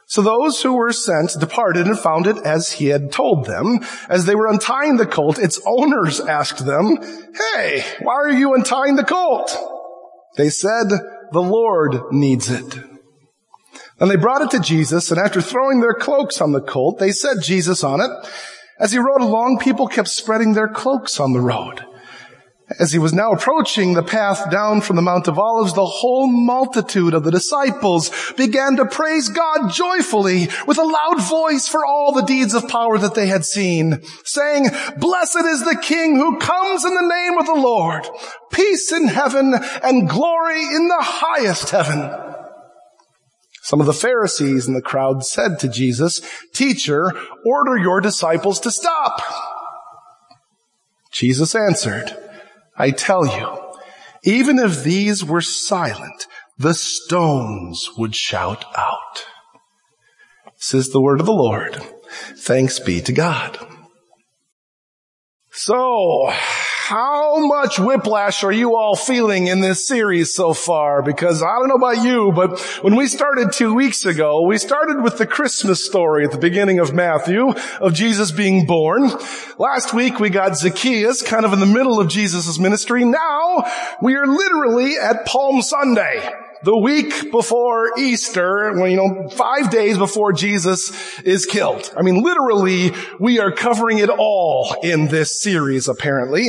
So 0.07 0.21
those 0.21 0.63
who 0.63 0.75
were 0.75 0.93
sent 0.93 1.41
departed 1.41 1.87
and 1.87 1.99
found 1.99 2.27
it 2.27 2.37
as 2.39 2.73
he 2.73 2.89
had 2.89 3.13
told 3.13 3.47
them. 3.47 3.81
As 4.11 4.27
they 4.27 4.35
were 4.35 4.47
untying 4.47 4.99
the 4.99 5.07
colt, 5.07 5.39
its 5.39 5.61
owners 5.67 6.21
asked 6.21 6.67
them, 6.67 6.99
Hey, 7.35 7.83
why 8.01 8.15
are 8.15 8.33
you 8.33 8.55
untying 8.55 8.97
the 8.97 9.05
colt? 9.05 9.57
They 10.37 10.51
said, 10.51 10.89
the 11.33 11.41
Lord 11.41 12.13
needs 12.13 12.51
it. 12.51 12.92
And 14.03 14.11
they 14.11 14.17
brought 14.17 14.43
it 14.43 14.51
to 14.51 14.59
Jesus, 14.59 15.13
and 15.13 15.21
after 15.21 15.41
throwing 15.41 15.79
their 15.79 15.95
cloaks 15.95 16.41
on 16.41 16.51
the 16.51 16.61
colt, 16.61 16.99
they 16.99 17.13
set 17.13 17.41
Jesus 17.41 17.85
on 17.85 18.01
it. 18.01 18.11
As 18.81 18.91
he 18.91 18.99
rode 18.99 19.21
along, 19.21 19.61
people 19.61 19.87
kept 19.87 20.09
spreading 20.09 20.55
their 20.55 20.67
cloaks 20.67 21.21
on 21.21 21.33
the 21.33 21.41
road. 21.41 21.87
As 22.81 22.91
he 22.91 22.99
was 22.99 23.13
now 23.13 23.31
approaching 23.31 23.95
the 23.95 24.03
path 24.03 24.51
down 24.51 24.81
from 24.81 24.97
the 24.97 25.03
Mount 25.03 25.29
of 25.29 25.39
Olives, 25.39 25.75
the 25.75 25.87
whole 25.87 26.27
multitude 26.27 27.15
of 27.15 27.23
the 27.23 27.31
disciples 27.31 28.11
began 28.37 28.75
to 28.75 28.87
praise 28.87 29.29
God 29.29 29.71
joyfully 29.71 30.49
with 30.67 30.79
a 30.79 30.83
loud 30.83 31.23
voice 31.23 31.69
for 31.69 31.87
all 31.87 32.11
the 32.11 32.23
deeds 32.23 32.55
of 32.55 32.67
power 32.67 32.99
that 32.99 33.15
they 33.15 33.29
had 33.29 33.45
seen, 33.45 34.03
saying, 34.25 34.67
Blessed 34.99 35.45
is 35.45 35.63
the 35.63 35.79
King 35.81 36.17
who 36.17 36.41
comes 36.41 36.85
in 36.85 36.93
the 36.93 37.03
name 37.03 37.39
of 37.39 37.47
the 37.47 37.55
Lord, 37.55 38.05
peace 38.51 38.91
in 38.91 39.07
heaven 39.07 39.55
and 39.55 40.09
glory 40.09 40.61
in 40.61 40.89
the 40.89 41.03
highest 41.03 41.71
heaven. 41.71 42.42
Some 43.63 43.81
of 43.81 43.87
the 43.87 43.93
Pharisees 43.93 44.67
in 44.67 44.75
the 44.75 44.83
crowd 44.83 45.25
said 45.25 45.61
to 45.61 45.69
Jesus, 45.69 46.21
Teacher, 46.53 47.13
order 47.47 47.77
your 47.77 48.01
disciples 48.01 48.59
to 48.61 48.73
stop. 48.73 49.23
Jesus 51.13 51.55
answered, 51.55 52.17
I 52.77 52.91
tell 52.91 53.25
you, 53.25 53.73
even 54.25 54.59
if 54.59 54.83
these 54.83 55.25
were 55.25 55.41
silent, 55.41 56.27
the 56.59 56.75
stones 56.75 57.91
would 57.97 58.17
shout 58.17 58.65
out. 58.77 59.27
This 60.57 60.75
is 60.75 60.93
the 60.93 61.01
word 61.01 61.21
of 61.21 61.27
the 61.27 61.33
Lord. 61.33 61.77
Thanks 62.37 62.81
be 62.81 63.01
to 63.01 63.13
God. 63.13 63.59
So, 65.53 66.33
how 66.89 67.47
much 67.47 67.79
whiplash 67.79 68.43
are 68.43 68.51
you 68.51 68.75
all 68.75 68.97
feeling 68.97 69.47
in 69.47 69.61
this 69.61 69.87
series 69.87 70.35
so 70.35 70.53
far? 70.53 71.01
Because 71.01 71.41
I 71.41 71.47
don't 71.47 71.69
know 71.69 71.77
about 71.77 72.05
you, 72.05 72.33
but 72.33 72.59
when 72.83 72.97
we 72.97 73.07
started 73.07 73.53
two 73.53 73.73
weeks 73.73 74.05
ago, 74.05 74.43
we 74.43 74.59
started 74.59 75.01
with 75.01 75.17
the 75.17 75.27
Christmas 75.27 75.85
story 75.85 76.25
at 76.25 76.33
the 76.33 76.39
beginning 76.39 76.81
of 76.81 76.93
Matthew 76.93 77.51
of 77.81 77.95
Jesus 77.95 78.33
being 78.33 78.67
born. 78.67 79.13
Last 79.59 79.95
week 79.95 80.19
we 80.19 80.29
got 80.29 80.59
Zacchaeus 80.59 81.23
kind 81.23 81.45
of 81.45 81.53
in 81.53 81.61
the 81.61 81.67
middle 81.67 82.01
of 82.01 82.09
Jesus' 82.09 82.59
ministry. 82.59 83.05
Now 83.05 83.65
we 84.01 84.17
are 84.17 84.27
literally 84.27 84.97
at 84.99 85.25
Palm 85.25 85.63
Sunday 85.63 86.29
the 86.65 86.77
week 86.77 87.31
before 87.31 87.99
Easter, 87.99 88.73
when, 88.81 88.91
you 88.91 88.97
know, 88.97 89.29
five 89.31 89.71
days 89.71 89.99
before 89.99 90.33
Jesus 90.33 91.21
is 91.23 91.47
killed. 91.47 91.93
I 91.97 92.03
mean, 92.03 92.23
literally, 92.23 92.93
we 93.19 93.41
are 93.41 93.53
covering 93.53 93.99
it 93.99 94.09
all 94.09 94.77
in 94.83 95.09
this 95.09 95.43
series, 95.43 95.89
apparently. 95.89 96.49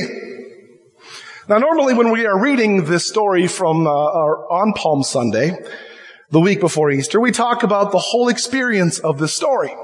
Now 1.50 1.58
normally 1.58 1.94
when 1.94 2.12
we 2.12 2.26
are 2.26 2.40
reading 2.40 2.86
this 2.86 3.06
story 3.08 3.48
from 3.48 3.86
uh, 3.86 3.90
on 3.90 4.74
Palm 4.74 5.04
Sunday, 5.04 5.58
the 6.30 6.40
week 6.40 6.62
before 6.62 6.90
Easter, 6.90 7.20
we 7.20 7.32
talk 7.32 7.64
about 7.64 7.92
the 7.92 8.00
whole 8.00 8.30
experience 8.30 9.00
of 9.00 9.20
this 9.20 9.34
story. 9.34 9.76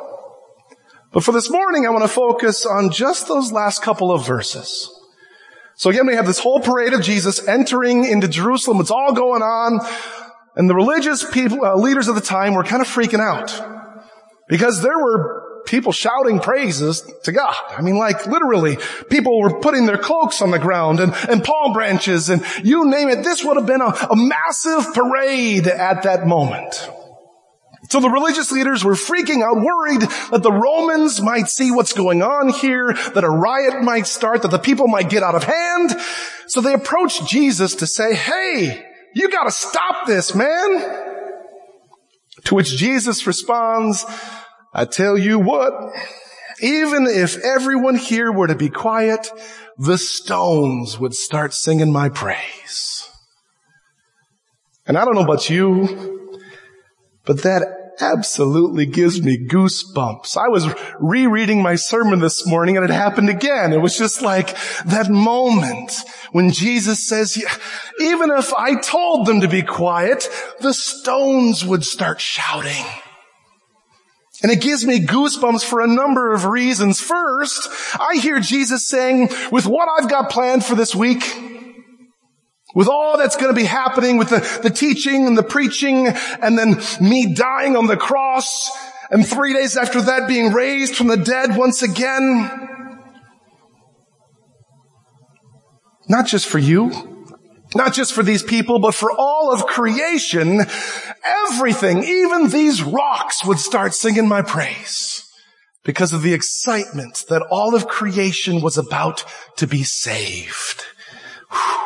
But 1.12 1.24
for 1.24 1.32
this 1.32 1.50
morning, 1.50 1.86
I 1.86 1.90
want 1.90 2.04
to 2.04 2.08
focus 2.08 2.66
on 2.66 2.92
just 2.92 3.28
those 3.28 3.52
last 3.52 3.82
couple 3.82 4.12
of 4.12 4.26
verses. 4.26 4.90
So 5.80 5.90
again, 5.90 6.08
we 6.08 6.16
have 6.16 6.26
this 6.26 6.40
whole 6.40 6.60
parade 6.60 6.92
of 6.92 7.02
Jesus 7.02 7.48
entering 7.48 8.04
into 8.04 8.28
Jerusalem. 8.28 8.82
It's 8.82 8.92
all 8.92 9.14
going 9.14 9.42
on. 9.42 9.80
And 10.58 10.70
the 10.70 10.76
religious 10.76 11.24
people, 11.24 11.64
uh, 11.64 11.78
leaders 11.78 12.10
of 12.10 12.16
the 12.16 12.22
time 12.22 12.54
were 12.54 12.66
kind 12.66 12.82
of 12.82 12.88
freaking 12.90 13.22
out 13.22 13.50
because 14.50 14.82
there 14.82 14.98
were 14.98 15.64
people 15.66 15.94
shouting 15.94 16.42
praises 16.42 17.10
to 17.24 17.32
God. 17.32 17.56
I 17.70 17.82
mean, 17.82 17.98
like 17.98 18.28
literally 18.28 18.78
people 19.10 19.40
were 19.40 19.62
putting 19.62 19.86
their 19.86 19.98
cloaks 19.98 20.42
on 20.42 20.52
the 20.52 20.60
ground 20.60 21.00
and, 21.00 21.14
and 21.30 21.46
palm 21.46 21.72
branches 21.72 22.30
and 22.30 22.44
you 22.62 22.90
name 22.90 23.08
it. 23.08 23.24
This 23.24 23.46
would 23.46 23.56
have 23.56 23.66
been 23.66 23.80
a, 23.80 23.86
a 23.86 24.18
massive 24.18 24.94
parade 24.94 25.66
at 25.66 26.04
that 26.04 26.28
moment. 26.28 26.90
So 27.90 28.00
the 28.00 28.10
religious 28.10 28.52
leaders 28.52 28.84
were 28.84 28.94
freaking 28.94 29.44
out, 29.44 29.58
worried 29.58 30.02
that 30.32 30.44
the 30.44 30.52
Romans 30.52 31.22
might 31.22 31.48
see 31.48 31.72
what's 31.72 31.94
going 31.94 32.22
on 32.22 32.50
here, 32.50 32.94
that 32.94 33.24
a 33.24 33.30
riot 33.30 33.82
might 33.82 34.06
start, 34.06 34.44
that 34.44 34.52
the 34.52 34.60
people 34.60 34.88
might 34.88 35.10
get 35.10 35.24
out 35.24 35.34
of 35.34 35.44
hand. 35.44 35.96
So 36.48 36.62
they 36.62 36.74
approached 36.74 37.28
Jesus 37.28 37.76
to 37.76 37.88
say, 37.88 38.14
hey, 38.14 38.86
you 39.16 39.30
gotta 39.30 39.52
stop 39.52 40.06
this, 40.06 40.36
man. 40.36 41.18
To 42.46 42.56
which 42.56 42.78
Jesus 42.78 43.26
responds, 43.26 44.06
I 44.72 44.86
tell 44.86 45.18
you 45.18 45.40
what, 45.40 45.74
even 46.62 47.08
if 47.08 47.38
everyone 47.44 47.96
here 47.96 48.32
were 48.32 48.48
to 48.48 48.56
be 48.56 48.70
quiet, 48.70 49.32
the 49.80 49.98
stones 49.98 51.00
would 51.00 51.16
start 51.16 51.56
singing 51.56 51.92
my 51.92 52.10
praise. 52.10 53.10
And 54.86 54.96
I 54.96 55.06
don't 55.06 55.16
know 55.16 55.24
about 55.24 55.50
you, 55.50 56.38
but 57.26 57.44
that 57.44 57.79
absolutely 58.02 58.86
gives 58.86 59.22
me 59.22 59.38
goosebumps. 59.38 60.38
I 60.38 60.48
was 60.48 60.68
rereading 61.00 61.62
my 61.62 61.76
sermon 61.76 62.20
this 62.20 62.46
morning 62.46 62.78
and 62.78 62.84
it 62.84 62.92
happened 62.92 63.30
again. 63.30 63.74
It 63.74 63.82
was 63.82 63.98
just 63.98 64.22
like 64.22 64.56
that 64.86 65.10
moment 65.10 65.94
when 66.32 66.52
Jesus 66.52 67.08
says, 67.08 67.38
even 68.00 68.32
if 68.32 68.54
I 68.54 68.76
told 68.76 69.26
them 69.26 69.42
to 69.42 69.48
be 69.48 69.62
quiet, 69.62 70.30
the 70.60 70.74
stones 70.74 71.66
would 71.66 71.84
start 71.84 72.22
shouting. 72.22 72.86
And 74.42 74.52
it 74.52 74.62
gives 74.62 74.86
me 74.86 75.06
goosebumps 75.06 75.66
for 75.66 75.82
a 75.82 75.88
number 75.88 76.34
of 76.34 76.46
reasons. 76.46 77.02
First, 77.02 77.68
I 78.00 78.16
hear 78.16 78.40
Jesus 78.40 78.88
saying, 78.88 79.30
with 79.52 79.66
what 79.66 79.90
I've 79.98 80.10
got 80.10 80.30
planned 80.30 80.64
for 80.64 80.76
this 80.76 80.96
week, 80.96 81.24
with 82.76 82.88
all 82.88 83.18
that's 83.18 83.36
going 83.36 83.54
to 83.54 83.60
be 83.60 83.66
happening 83.66 84.18
with 84.18 84.30
the, 84.30 84.60
the 84.62 84.70
teaching 84.70 85.26
and 85.26 85.38
the 85.38 85.44
preaching 85.44 86.08
and 86.08 86.58
then 86.58 86.80
me 87.02 87.34
dying 87.34 87.76
on 87.76 87.88
the 87.88 87.98
cross 87.98 88.72
and 89.10 89.28
three 89.28 89.54
days 89.54 89.76
after 89.76 90.02
that 90.02 90.28
being 90.28 90.54
raised 90.54 90.96
from 90.96 91.08
the 91.08 91.18
dead 91.18 91.56
once 91.56 91.82
again. 91.82 92.68
Not 96.08 96.28
just 96.28 96.48
for 96.48 96.60
you, 96.60 97.28
not 97.76 97.94
just 97.94 98.14
for 98.14 98.24
these 98.24 98.44
people, 98.44 98.80
but 98.80 98.96
for 98.96 99.12
all 99.12 99.52
of 99.54 99.66
creation, 99.66 100.62
everything, 101.50 102.04
even 102.04 102.50
these 102.50 102.82
rocks 102.82 103.46
would 103.46 103.60
start 103.60 103.94
singing 103.94 104.28
my 104.28 104.42
praise 104.42 105.24
because 105.84 106.14
of 106.14 106.22
the 106.22 106.34
excitement 106.34 107.26
that 107.30 107.46
all 107.52 107.76
of 107.76 107.88
creation 107.88 108.62
was 108.62 108.78
about 108.78 109.24
to 109.58 109.68
be 109.68 109.84
saved. 109.84 110.86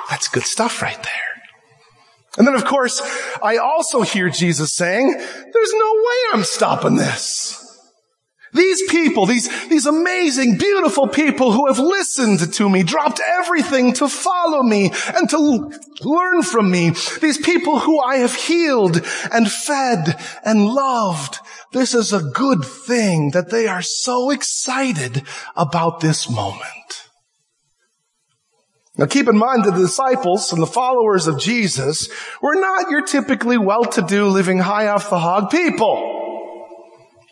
That's 0.10 0.27
good 0.27 0.43
stuff 0.43 0.82
right 0.82 1.01
there. 1.01 1.34
And 2.38 2.48
then 2.48 2.55
of 2.55 2.65
course, 2.65 3.01
I 3.41 3.58
also 3.58 4.01
hear 4.01 4.29
Jesus 4.29 4.74
saying, 4.74 5.12
there's 5.13 5.74
no 5.74 5.93
way 5.93 6.15
I'm 6.34 6.43
stopping 6.43 6.96
this. 6.96 7.60
These 8.53 8.84
people, 8.84 9.25
these, 9.25 9.67
these 9.67 9.88
amazing, 9.88 10.58
beautiful 10.58 11.08
people 11.08 11.51
who 11.51 11.67
have 11.67 11.79
listened 11.79 12.53
to 12.53 12.70
me, 12.70 12.84
dropped 12.84 13.20
everything 13.20 13.93
to 13.93 14.08
follow 14.08 14.62
me 14.62 14.91
and 15.15 15.27
to 15.32 15.72
learn 16.01 16.43
from 16.43 16.70
me. 16.70 16.91
These 17.20 17.39
people 17.39 17.79
who 17.79 18.00
I 18.00 18.17
have 18.17 18.36
healed 18.36 19.01
and 19.32 19.51
fed 19.51 20.20
and 20.46 20.67
loved. 20.67 21.39
This 21.72 21.96
is 21.96 22.13
a 22.13 22.22
good 22.22 22.63
thing 22.63 23.32
that 23.32 23.50
they 23.50 23.67
are 23.67 23.82
so 23.82 24.29
excited 24.29 25.24
about 25.55 26.00
this 26.00 26.29
moment. 26.29 27.02
Now 28.98 29.08
keep 29.08 29.28
in 29.28 29.38
mind 29.38 29.66
that 29.66 29.72
the 29.72 29.82
disciples 29.82 30.54
and 30.54 30.62
the 30.62 30.68
followers 30.68 31.26
of 31.26 31.40
Jesus 31.40 32.10
were 32.42 32.56
not 32.56 32.92
your 32.92 33.04
typically 33.04 33.58
well-to-do 33.58 34.28
living 34.28 34.60
high 34.60 34.88
off 34.88 35.10
the 35.10 35.20
hog 35.20 35.50
people. 35.50 36.12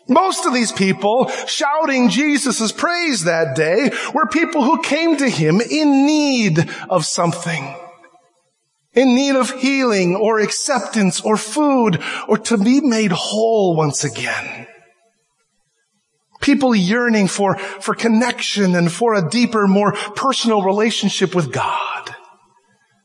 Most 0.08 0.44
of 0.44 0.52
these 0.52 0.72
people 0.72 1.28
shouting 1.46 2.08
Jesus' 2.08 2.72
praise 2.72 3.24
that 3.24 3.54
day 3.54 3.92
were 4.12 4.26
people 4.26 4.64
who 4.64 4.82
came 4.82 5.16
to 5.18 5.28
him 5.28 5.60
in 5.60 6.04
need 6.04 6.68
of 6.90 7.04
something. 7.04 7.76
In 8.94 9.14
need 9.14 9.36
of 9.36 9.52
healing 9.52 10.16
or 10.16 10.40
acceptance 10.40 11.20
or 11.20 11.36
food 11.36 12.02
or 12.26 12.38
to 12.38 12.58
be 12.58 12.80
made 12.80 13.12
whole 13.12 13.76
once 13.76 14.02
again. 14.02 14.66
People 16.42 16.74
yearning 16.74 17.28
for, 17.28 17.56
for 17.56 17.94
connection 17.94 18.74
and 18.74 18.92
for 18.92 19.14
a 19.14 19.28
deeper, 19.28 19.66
more 19.66 19.92
personal 19.92 20.62
relationship 20.62 21.34
with 21.34 21.52
God. 21.52 22.14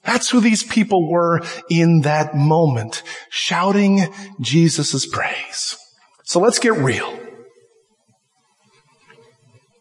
That's 0.04 0.30
who 0.30 0.40
these 0.40 0.64
people 0.64 1.10
were 1.10 1.42
in 1.70 2.02
that 2.02 2.36
moment, 2.36 3.04
shouting 3.30 4.14
Jesus' 4.42 5.06
praise. 5.06 5.78
So 6.24 6.40
let's 6.40 6.60
get 6.60 6.74
real. 6.74 7.20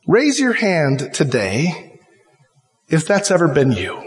Raise 0.07 0.39
your 0.39 0.53
hand 0.53 1.13
today 1.13 1.99
if 2.89 3.07
that's 3.07 3.31
ever 3.31 3.49
been 3.49 3.73
you. 3.73 4.06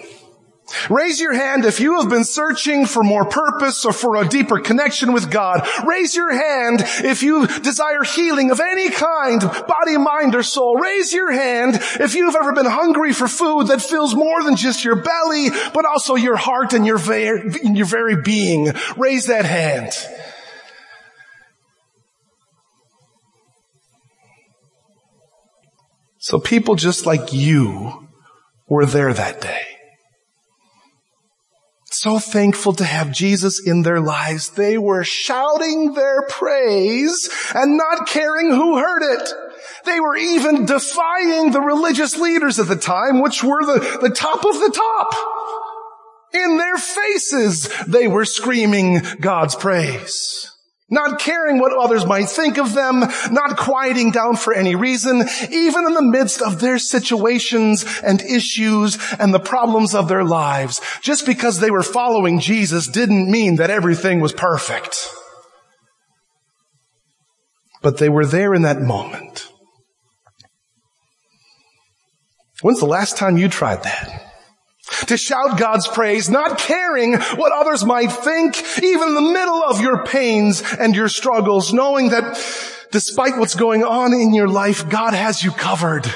Raise 0.90 1.20
your 1.20 1.34
hand 1.34 1.66
if 1.66 1.80
you 1.80 2.00
have 2.00 2.10
been 2.10 2.24
searching 2.24 2.86
for 2.86 3.04
more 3.04 3.26
purpose 3.26 3.86
or 3.86 3.94
for 3.94 4.16
a 4.16 4.28
deeper 4.28 4.60
connection 4.60 5.14
with 5.14 5.32
God. 5.32 5.68
Raise 5.86 6.16
your 6.16 6.32
hand 6.32 6.82
if 7.04 7.24
you 7.24 7.48
desire 7.48 8.04
healing 8.04 8.52
of 8.52 8.60
any 8.60 8.90
kind, 8.90 9.42
body, 9.42 9.98
mind, 9.98 10.36
or 10.36 10.44
soul. 10.44 10.76
Raise 10.76 11.12
your 11.14 11.32
hand 11.32 11.76
if 12.00 12.16
you've 12.16 12.36
ever 12.36 12.54
been 12.54 12.66
hungry 12.66 13.14
for 13.14 13.28
food 13.28 13.68
that 13.68 13.82
fills 13.82 14.14
more 14.14 14.44
than 14.44 14.56
just 14.56 14.84
your 14.84 14.96
belly, 14.96 15.50
but 15.74 15.86
also 15.86 16.16
your 16.16 16.36
heart 16.36 16.74
and 16.74 16.86
your 16.86 16.98
very, 16.98 17.52
your 17.64 17.86
very 17.86 18.22
being. 18.22 18.72
Raise 18.98 19.28
that 19.28 19.46
hand. 19.46 19.92
So 26.20 26.40
people 26.40 26.76
just 26.76 27.06
like 27.06 27.34
you 27.34 28.08
were 28.68 28.86
there 28.86 29.14
that 29.14 29.42
day 29.42 29.69
so 32.00 32.18
thankful 32.18 32.74
to 32.74 32.86
have 32.86 33.12
Jesus 33.12 33.60
in 33.60 33.84
their 33.84 34.00
lives. 34.00 34.50
They 34.52 34.78
were 34.78 35.04
shouting 35.04 35.94
their 35.94 36.24
praise 36.28 37.30
and 37.54 37.78
not 37.78 38.08
caring 38.08 38.52
who 38.52 38.78
heard 38.78 39.02
it. 39.04 39.34
They 39.86 40.00
were 40.00 40.16
even 40.16 40.66
defying 40.66 41.52
the 41.52 41.62
religious 41.62 42.18
leaders 42.18 42.60
at 42.60 42.68
the 42.68 42.76
time, 42.76 43.22
which 43.22 43.44
were 43.44 43.66
the, 43.66 44.00
the 44.02 44.10
top 44.10 44.46
of 44.46 44.54
the 44.54 44.72
top. 44.74 45.14
In 46.34 46.58
their 46.58 46.78
faces, 46.78 47.70
they 47.88 48.08
were 48.08 48.26
screaming 48.26 49.02
God's 49.20 49.56
praise. 49.56 50.52
Not 50.90 51.20
caring 51.20 51.60
what 51.60 51.78
others 51.78 52.06
might 52.06 52.30
think 52.30 52.58
of 52.58 52.74
them, 52.74 53.02
not 53.32 53.58
quieting 53.58 54.12
down 54.12 54.36
for 54.36 54.54
any 54.54 54.76
reason, 54.76 55.24
even 55.52 55.86
in 55.86 55.94
the 55.94 56.02
midst 56.02 56.42
of 56.42 56.60
their 56.60 56.80
situations 56.80 57.86
and 58.04 58.22
issues 58.22 58.98
and 59.20 59.34
the 59.34 59.40
problems 59.40 59.94
of 59.94 60.08
their 60.08 60.24
lives. 60.24 60.82
Just 61.02 61.26
because 61.26 61.60
they 61.60 61.70
were 61.70 61.84
following 61.84 62.40
Jesus 62.40 62.88
didn't 62.88 63.30
mean 63.30 63.58
that 63.58 63.70
everything 63.70 64.20
was 64.20 64.34
perfect. 64.34 65.14
But 67.82 67.98
they 67.98 68.10
were 68.10 68.26
there 68.26 68.54
in 68.54 68.64
that 68.64 68.82
moment. 68.82 69.48
When's 72.62 72.80
the 72.80 72.86
last 72.86 73.16
time 73.16 73.38
you 73.38 73.48
tried 73.48 73.84
that? 73.84 74.19
To 75.08 75.18
shout 75.18 75.58
God's 75.58 75.88
praise, 75.88 76.30
not 76.30 76.58
caring 76.58 77.14
what 77.14 77.52
others 77.52 77.86
might 77.86 78.12
think, 78.12 78.56
even 78.82 79.10
in 79.10 79.16
the 79.16 79.22
middle 79.22 79.64
of 79.64 79.82
your 79.82 80.06
pains 80.06 80.64
and 80.80 80.96
your 80.96 81.10
struggles, 81.10 81.74
knowing 81.74 82.10
that 82.10 82.38
despite 82.92 83.38
what's 83.38 83.56
going 83.56 83.84
on 83.84 84.14
in 84.14 84.34
your 84.34 84.48
life, 84.48 84.90
God 84.90 85.14
has 85.14 85.44
you 85.44 85.52
covered. 85.52 86.12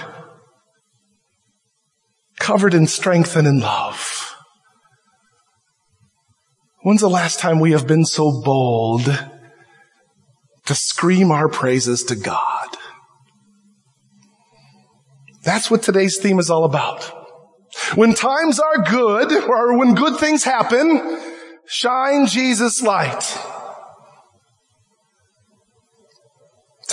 Covered 2.40 2.74
in 2.74 2.88
strength 2.88 3.36
and 3.36 3.48
in 3.48 3.60
love. 3.60 4.36
When's 6.82 7.02
the 7.02 7.10
last 7.10 7.40
time 7.40 7.60
we 7.60 7.72
have 7.72 7.88
been 7.88 8.04
so 8.06 8.42
bold 8.44 9.06
to 10.66 10.76
scream 10.76 11.32
our 11.32 11.48
praises 11.48 12.04
to 12.04 12.16
God? 12.16 12.68
That's 15.44 15.72
what 15.72 15.82
today's 15.84 16.18
theme 16.18 16.40
is 16.40 16.50
all 16.50 16.66
about. 16.66 17.23
When 17.96 18.14
times 18.14 18.60
are 18.60 18.84
good, 18.84 19.32
or 19.32 19.78
when 19.78 19.96
good 19.96 20.18
things 20.18 20.44
happen, 20.44 21.20
shine 21.66 22.28
Jesus 22.28 22.82
light. 22.82 23.38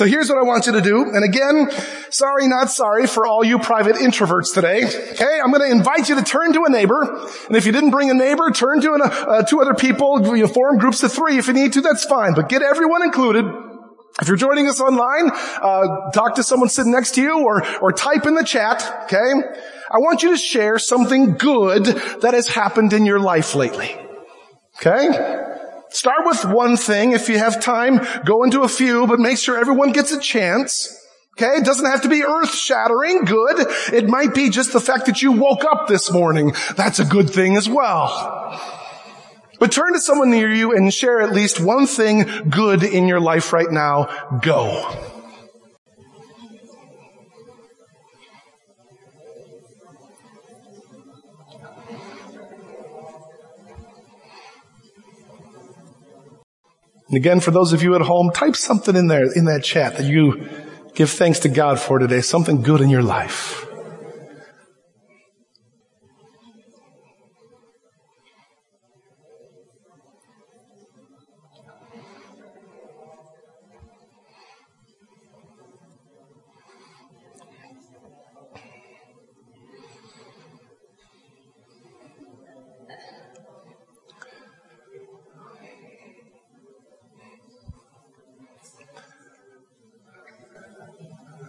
So 0.00 0.06
here's 0.06 0.30
what 0.30 0.38
I 0.38 0.42
want 0.42 0.64
you 0.64 0.72
to 0.72 0.80
do. 0.80 1.02
And 1.02 1.22
again, 1.24 1.68
sorry, 2.08 2.48
not 2.48 2.70
sorry 2.70 3.06
for 3.06 3.26
all 3.26 3.44
you 3.44 3.58
private 3.58 3.96
introverts 3.96 4.54
today. 4.54 4.84
Okay. 4.84 5.40
I'm 5.44 5.50
going 5.50 5.60
to 5.60 5.70
invite 5.70 6.08
you 6.08 6.14
to 6.14 6.22
turn 6.22 6.54
to 6.54 6.64
a 6.64 6.70
neighbor. 6.70 7.02
And 7.48 7.54
if 7.54 7.66
you 7.66 7.72
didn't 7.72 7.90
bring 7.90 8.08
a 8.08 8.14
neighbor, 8.14 8.50
turn 8.50 8.80
to 8.80 8.94
an, 8.94 9.02
uh, 9.02 9.42
two 9.42 9.60
other 9.60 9.74
people. 9.74 10.34
You 10.34 10.46
form 10.46 10.78
groups 10.78 11.02
of 11.02 11.12
three 11.12 11.36
if 11.36 11.48
you 11.48 11.52
need 11.52 11.74
to. 11.74 11.82
That's 11.82 12.04
fine. 12.04 12.32
But 12.34 12.48
get 12.48 12.62
everyone 12.62 13.02
included. 13.02 13.44
If 14.20 14.28
you're 14.28 14.36
joining 14.36 14.68
us 14.68 14.80
online, 14.80 15.30
uh, 15.30 16.10
talk 16.10 16.34
to 16.34 16.42
someone 16.42 16.68
sitting 16.68 16.92
next 16.92 17.14
to 17.14 17.22
you 17.22 17.44
or, 17.44 17.64
or 17.78 17.92
type 17.92 18.26
in 18.26 18.34
the 18.34 18.44
chat. 18.44 19.04
Okay. 19.04 19.32
I 19.90 19.98
want 19.98 20.22
you 20.22 20.30
to 20.30 20.36
share 20.36 20.78
something 20.78 21.34
good 21.34 21.84
that 21.84 22.34
has 22.34 22.48
happened 22.48 22.92
in 22.92 23.06
your 23.06 23.18
life 23.18 23.54
lately. 23.54 23.96
Okay. 24.76 25.08
Start 25.90 26.20
with 26.24 26.44
one 26.44 26.76
thing. 26.76 27.12
If 27.12 27.28
you 27.28 27.38
have 27.38 27.60
time, 27.60 28.00
go 28.24 28.44
into 28.44 28.62
a 28.62 28.68
few, 28.68 29.06
but 29.06 29.18
make 29.18 29.38
sure 29.38 29.58
everyone 29.58 29.92
gets 29.92 30.12
a 30.12 30.20
chance. 30.20 30.96
Okay? 31.36 31.56
It 31.56 31.64
doesn't 31.64 31.86
have 31.86 32.02
to 32.02 32.08
be 32.08 32.22
earth 32.22 32.54
shattering 32.54 33.24
good. 33.24 33.66
It 33.92 34.08
might 34.08 34.34
be 34.34 34.50
just 34.50 34.72
the 34.72 34.80
fact 34.80 35.06
that 35.06 35.22
you 35.22 35.32
woke 35.32 35.64
up 35.64 35.88
this 35.88 36.10
morning. 36.10 36.52
That's 36.76 36.98
a 36.98 37.04
good 37.04 37.30
thing 37.30 37.56
as 37.56 37.68
well. 37.68 38.79
But 39.60 39.72
turn 39.72 39.92
to 39.92 40.00
someone 40.00 40.30
near 40.30 40.50
you 40.50 40.74
and 40.74 40.92
share 40.92 41.20
at 41.20 41.32
least 41.32 41.60
one 41.60 41.86
thing 41.86 42.24
good 42.48 42.82
in 42.82 43.06
your 43.06 43.20
life 43.20 43.52
right 43.52 43.70
now. 43.70 44.06
Go. 44.42 44.88
And 57.08 57.16
again, 57.16 57.40
for 57.40 57.50
those 57.50 57.74
of 57.74 57.82
you 57.82 57.94
at 57.96 58.00
home, 58.00 58.30
type 58.30 58.56
something 58.56 58.96
in 58.96 59.08
there, 59.08 59.30
in 59.30 59.44
that 59.44 59.62
chat 59.62 59.98
that 59.98 60.06
you 60.06 60.48
give 60.94 61.10
thanks 61.10 61.40
to 61.40 61.50
God 61.50 61.78
for 61.78 61.98
today, 61.98 62.22
something 62.22 62.62
good 62.62 62.80
in 62.80 62.88
your 62.88 63.02
life. 63.02 63.69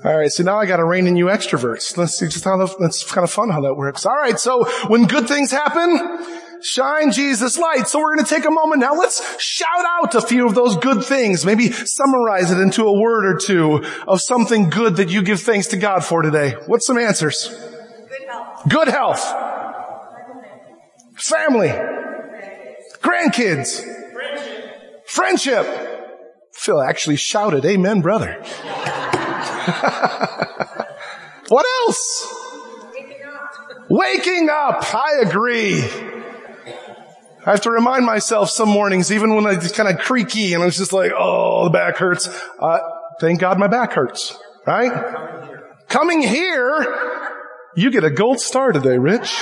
All 0.03 0.17
right, 0.17 0.31
so 0.31 0.41
now 0.41 0.57
I 0.57 0.65
got 0.65 0.77
to 0.77 0.85
rein 0.85 1.05
in 1.05 1.15
you 1.15 1.25
extroverts. 1.25 1.95
Let's 1.95 2.17
see 2.17 2.27
just 2.27 2.43
how 2.43 2.57
the, 2.57 2.75
that's 2.79 3.03
kind 3.03 3.23
of 3.23 3.29
fun 3.29 3.51
how 3.51 3.61
that 3.61 3.75
works. 3.75 4.03
All 4.03 4.15
right, 4.15 4.39
so 4.39 4.67
when 4.87 5.05
good 5.05 5.27
things 5.27 5.51
happen, 5.51 6.25
shine 6.63 7.11
Jesus 7.11 7.55
light. 7.55 7.87
So 7.87 7.99
we're 7.99 8.15
going 8.15 8.25
to 8.25 8.35
take 8.35 8.45
a 8.45 8.51
moment 8.51 8.81
now. 8.81 8.95
Let's 8.95 9.39
shout 9.39 9.67
out 9.85 10.15
a 10.15 10.21
few 10.21 10.47
of 10.47 10.55
those 10.55 10.75
good 10.77 11.03
things. 11.03 11.45
Maybe 11.45 11.71
summarize 11.71 12.49
it 12.49 12.59
into 12.59 12.85
a 12.85 12.99
word 12.99 13.25
or 13.25 13.37
two 13.37 13.85
of 14.07 14.21
something 14.21 14.71
good 14.71 14.95
that 14.95 15.09
you 15.09 15.21
give 15.21 15.41
thanks 15.41 15.67
to 15.67 15.77
God 15.77 16.03
for 16.03 16.23
today. 16.23 16.55
What's 16.65 16.87
some 16.87 16.97
answers? 16.97 17.49
Good 17.49 18.27
health. 18.27 18.69
Good 18.69 18.87
health. 18.87 19.19
Family. 21.15 21.69
Grandkids. 23.01 23.85
Friendship. 25.05 25.67
Phil 26.53 26.81
actually 26.81 27.17
shouted, 27.17 27.65
amen, 27.65 28.01
brother. 28.01 28.43
what 31.49 31.65
else? 31.85 32.33
Waking 32.93 33.21
up. 33.25 33.89
Waking 33.89 34.49
up. 34.49 34.95
I 34.95 35.19
agree. 35.23 35.81
I 37.43 37.51
have 37.51 37.61
to 37.61 37.71
remind 37.71 38.05
myself 38.05 38.49
some 38.51 38.69
mornings, 38.69 39.11
even 39.11 39.33
when 39.35 39.45
it's 39.47 39.71
kind 39.71 39.89
of 39.89 39.97
creaky 39.99 40.53
and 40.53 40.63
it's 40.63 40.77
just 40.77 40.93
like, 40.93 41.11
oh, 41.17 41.63
the 41.65 41.69
back 41.71 41.97
hurts. 41.97 42.27
Uh, 42.59 42.77
thank 43.19 43.39
God 43.39 43.57
my 43.57 43.67
back 43.67 43.93
hurts. 43.93 44.37
Right? 44.67 44.91
Coming 45.87 46.21
here, 46.21 46.85
you 47.75 47.89
get 47.89 48.03
a 48.03 48.11
gold 48.11 48.39
star 48.39 48.71
today, 48.71 48.97
Rich. 48.99 49.33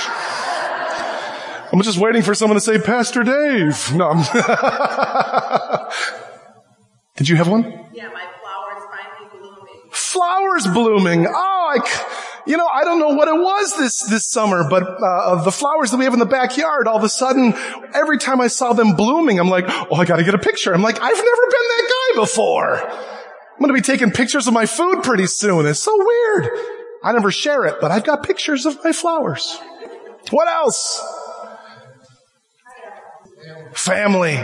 I'm 1.72 1.82
just 1.82 1.98
waiting 1.98 2.22
for 2.22 2.34
someone 2.34 2.56
to 2.56 2.60
say, 2.60 2.78
Pastor 2.78 3.22
Dave. 3.22 3.94
No. 3.94 4.08
I'm- 4.08 5.90
Did 7.16 7.28
you 7.28 7.36
have 7.36 7.48
one? 7.48 7.86
Yeah, 7.92 8.08
my. 8.08 8.29
Flowers 10.20 10.66
blooming. 10.66 11.26
Oh, 11.26 11.32
I, 11.32 11.76
you 12.46 12.58
know, 12.58 12.66
I 12.66 12.84
don't 12.84 12.98
know 12.98 13.14
what 13.14 13.28
it 13.28 13.34
was 13.34 13.74
this, 13.78 14.02
this 14.02 14.26
summer, 14.26 14.68
but, 14.68 14.82
uh, 14.82 15.32
of 15.32 15.44
the 15.44 15.52
flowers 15.52 15.90
that 15.92 15.96
we 15.96 16.04
have 16.04 16.12
in 16.12 16.18
the 16.18 16.26
backyard, 16.26 16.86
all 16.86 16.98
of 16.98 17.04
a 17.04 17.08
sudden, 17.08 17.54
every 17.94 18.18
time 18.18 18.38
I 18.38 18.48
saw 18.48 18.74
them 18.74 18.96
blooming, 18.96 19.40
I'm 19.40 19.48
like, 19.48 19.64
oh, 19.68 19.94
I 19.94 20.04
gotta 20.04 20.24
get 20.24 20.34
a 20.34 20.38
picture. 20.38 20.74
I'm 20.74 20.82
like, 20.82 21.00
I've 21.00 21.16
never 21.16 21.16
been 21.16 21.68
that 21.68 21.86
guy 21.88 22.20
before. 22.20 22.76
I'm 22.82 23.60
gonna 23.60 23.72
be 23.72 23.80
taking 23.80 24.10
pictures 24.10 24.46
of 24.46 24.52
my 24.52 24.66
food 24.66 25.02
pretty 25.02 25.26
soon. 25.26 25.64
It's 25.64 25.80
so 25.80 25.96
weird. 25.96 26.50
I 27.02 27.12
never 27.12 27.30
share 27.30 27.64
it, 27.64 27.76
but 27.80 27.90
I've 27.90 28.04
got 28.04 28.22
pictures 28.22 28.66
of 28.66 28.78
my 28.84 28.92
flowers. 28.92 29.58
What 30.30 30.48
else? 30.48 31.02
Family. 33.72 34.36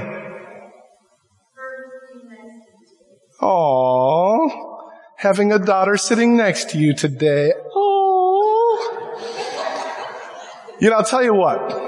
Aww. 3.43 4.76
Having 5.18 5.52
a 5.52 5.59
daughter 5.59 5.96
sitting 5.96 6.37
next 6.37 6.70
to 6.70 6.79
you 6.79 6.94
today. 6.94 7.52
Aww. 7.74 8.16
You 10.79 10.90
know, 10.90 10.96
I'll 10.96 11.05
tell 11.05 11.24
you 11.24 11.35
what. 11.35 11.85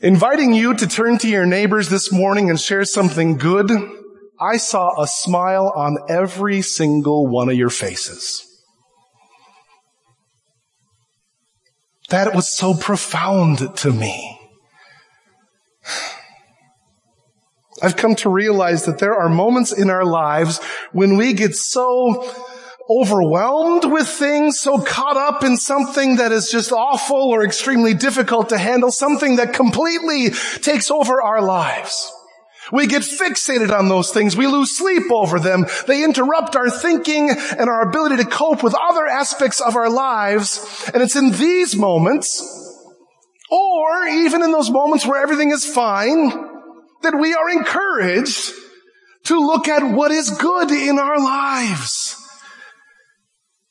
Inviting 0.00 0.54
you 0.54 0.74
to 0.74 0.86
turn 0.86 1.18
to 1.18 1.28
your 1.28 1.46
neighbors 1.46 1.90
this 1.90 2.10
morning 2.10 2.48
and 2.48 2.58
share 2.58 2.84
something 2.84 3.36
good, 3.36 3.70
I 4.40 4.56
saw 4.56 5.00
a 5.00 5.06
smile 5.06 5.72
on 5.74 5.98
every 6.08 6.62
single 6.62 7.26
one 7.26 7.48
of 7.48 7.56
your 7.56 7.70
faces. 7.70 8.50
That 12.08 12.34
was 12.34 12.50
so 12.50 12.74
profound 12.74 13.76
to 13.76 13.92
me. 13.92 14.33
I've 17.84 17.96
come 17.96 18.14
to 18.16 18.30
realize 18.30 18.86
that 18.86 18.98
there 18.98 19.14
are 19.14 19.28
moments 19.28 19.70
in 19.72 19.90
our 19.90 20.06
lives 20.06 20.58
when 20.92 21.18
we 21.18 21.34
get 21.34 21.54
so 21.54 22.26
overwhelmed 22.88 23.84
with 23.84 24.08
things, 24.08 24.58
so 24.58 24.78
caught 24.78 25.18
up 25.18 25.44
in 25.44 25.56
something 25.58 26.16
that 26.16 26.32
is 26.32 26.50
just 26.50 26.72
awful 26.72 27.28
or 27.30 27.44
extremely 27.44 27.92
difficult 27.92 28.48
to 28.48 28.58
handle, 28.58 28.90
something 28.90 29.36
that 29.36 29.52
completely 29.52 30.30
takes 30.62 30.90
over 30.90 31.20
our 31.20 31.42
lives. 31.42 32.10
We 32.72 32.86
get 32.86 33.02
fixated 33.02 33.70
on 33.70 33.90
those 33.90 34.10
things. 34.10 34.34
We 34.34 34.46
lose 34.46 34.76
sleep 34.76 35.10
over 35.12 35.38
them. 35.38 35.66
They 35.86 36.04
interrupt 36.04 36.56
our 36.56 36.70
thinking 36.70 37.28
and 37.28 37.68
our 37.68 37.86
ability 37.86 38.16
to 38.16 38.24
cope 38.24 38.62
with 38.62 38.74
other 38.74 39.06
aspects 39.06 39.60
of 39.60 39.76
our 39.76 39.90
lives. 39.90 40.90
And 40.94 41.02
it's 41.02 41.16
in 41.16 41.32
these 41.32 41.76
moments, 41.76 42.40
or 43.50 44.06
even 44.06 44.42
in 44.42 44.52
those 44.52 44.70
moments 44.70 45.06
where 45.06 45.22
everything 45.22 45.50
is 45.50 45.66
fine, 45.66 46.53
that 47.04 47.18
we 47.18 47.34
are 47.34 47.50
encouraged 47.50 48.52
to 49.24 49.38
look 49.38 49.68
at 49.68 49.82
what 49.82 50.10
is 50.10 50.30
good 50.30 50.70
in 50.70 50.98
our 50.98 51.18
lives. 51.18 52.20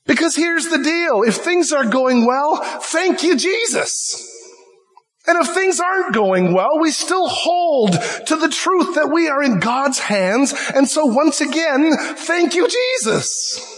Because 0.05 0.35
here's 0.35 0.67
the 0.69 0.83
deal. 0.83 1.21
If 1.23 1.35
things 1.35 1.71
are 1.71 1.85
going 1.85 2.25
well, 2.25 2.57
thank 2.81 3.23
you, 3.23 3.37
Jesus. 3.37 4.29
And 5.25 5.37
if 5.39 5.53
things 5.53 5.79
aren't 5.79 6.13
going 6.13 6.53
well, 6.53 6.79
we 6.81 6.91
still 6.91 7.29
hold 7.29 7.93
to 8.27 8.35
the 8.35 8.49
truth 8.49 8.95
that 8.95 9.09
we 9.13 9.29
are 9.29 9.41
in 9.41 9.59
God's 9.59 9.99
hands. 9.99 10.53
And 10.75 10.87
so 10.87 11.05
once 11.05 11.39
again, 11.39 11.93
thank 11.97 12.55
you, 12.55 12.67
Jesus. 12.67 13.72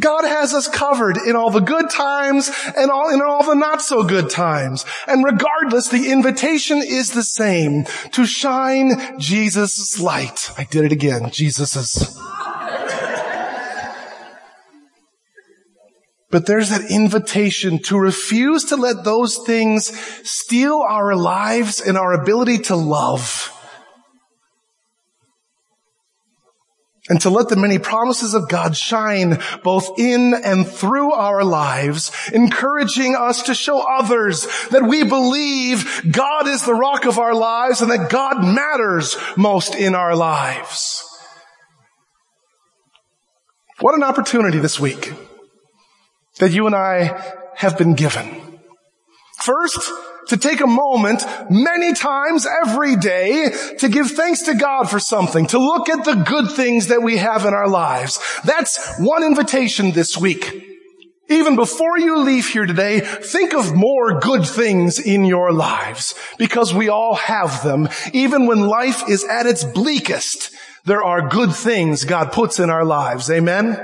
God 0.00 0.24
has 0.24 0.54
us 0.54 0.68
covered 0.68 1.16
in 1.26 1.34
all 1.34 1.50
the 1.50 1.60
good 1.60 1.90
times 1.90 2.50
and 2.76 2.90
all, 2.90 3.12
in 3.12 3.20
all 3.20 3.44
the 3.44 3.54
not 3.54 3.82
so 3.82 4.04
good 4.04 4.30
times. 4.30 4.84
And 5.06 5.24
regardless, 5.24 5.88
the 5.88 6.10
invitation 6.10 6.78
is 6.78 7.10
the 7.10 7.24
same 7.24 7.84
to 8.12 8.24
shine 8.24 9.18
Jesus' 9.18 9.98
light. 9.98 10.50
I 10.56 10.64
did 10.64 10.84
it 10.84 10.92
again. 10.92 11.30
Jesus's. 11.30 12.16
But 16.30 16.44
there's 16.44 16.68
that 16.68 16.90
invitation 16.90 17.78
to 17.84 17.98
refuse 17.98 18.66
to 18.66 18.76
let 18.76 19.02
those 19.02 19.38
things 19.46 19.98
steal 20.28 20.84
our 20.86 21.16
lives 21.16 21.80
and 21.80 21.96
our 21.96 22.12
ability 22.12 22.58
to 22.58 22.76
love. 22.76 23.57
And 27.08 27.20
to 27.22 27.30
let 27.30 27.48
the 27.48 27.56
many 27.56 27.78
promises 27.78 28.34
of 28.34 28.48
God 28.48 28.76
shine 28.76 29.40
both 29.62 29.98
in 29.98 30.34
and 30.34 30.66
through 30.66 31.12
our 31.12 31.44
lives, 31.44 32.12
encouraging 32.32 33.16
us 33.16 33.42
to 33.44 33.54
show 33.54 33.80
others 33.80 34.46
that 34.70 34.82
we 34.84 35.04
believe 35.04 36.02
God 36.10 36.46
is 36.46 36.64
the 36.64 36.74
rock 36.74 37.06
of 37.06 37.18
our 37.18 37.34
lives 37.34 37.80
and 37.80 37.90
that 37.90 38.10
God 38.10 38.44
matters 38.44 39.16
most 39.36 39.74
in 39.74 39.94
our 39.94 40.14
lives. 40.14 41.04
What 43.80 43.94
an 43.94 44.02
opportunity 44.02 44.58
this 44.58 44.80
week 44.80 45.12
that 46.38 46.50
you 46.50 46.66
and 46.66 46.74
I 46.74 47.34
have 47.54 47.78
been 47.78 47.94
given. 47.94 48.60
First, 49.36 49.90
to 50.28 50.36
take 50.36 50.60
a 50.60 50.66
moment 50.66 51.24
many 51.50 51.92
times 51.94 52.46
every 52.66 52.96
day 52.96 53.50
to 53.78 53.88
give 53.88 54.10
thanks 54.10 54.42
to 54.42 54.54
God 54.54 54.84
for 54.84 55.00
something, 55.00 55.46
to 55.48 55.58
look 55.58 55.88
at 55.88 56.04
the 56.04 56.14
good 56.14 56.50
things 56.50 56.88
that 56.88 57.02
we 57.02 57.16
have 57.16 57.44
in 57.44 57.54
our 57.54 57.68
lives. 57.68 58.18
That's 58.44 58.98
one 58.98 59.24
invitation 59.24 59.92
this 59.92 60.16
week. 60.16 60.64
Even 61.30 61.56
before 61.56 61.98
you 61.98 62.18
leave 62.18 62.48
here 62.48 62.64
today, 62.64 63.00
think 63.00 63.52
of 63.52 63.74
more 63.74 64.18
good 64.18 64.46
things 64.46 64.98
in 64.98 65.26
your 65.26 65.52
lives 65.52 66.14
because 66.38 66.72
we 66.72 66.88
all 66.88 67.16
have 67.16 67.62
them. 67.62 67.88
Even 68.14 68.46
when 68.46 68.60
life 68.60 69.06
is 69.08 69.24
at 69.24 69.44
its 69.44 69.62
bleakest, 69.62 70.50
there 70.86 71.02
are 71.02 71.28
good 71.28 71.54
things 71.54 72.04
God 72.04 72.32
puts 72.32 72.58
in 72.58 72.70
our 72.70 72.84
lives. 72.84 73.30
Amen. 73.30 73.76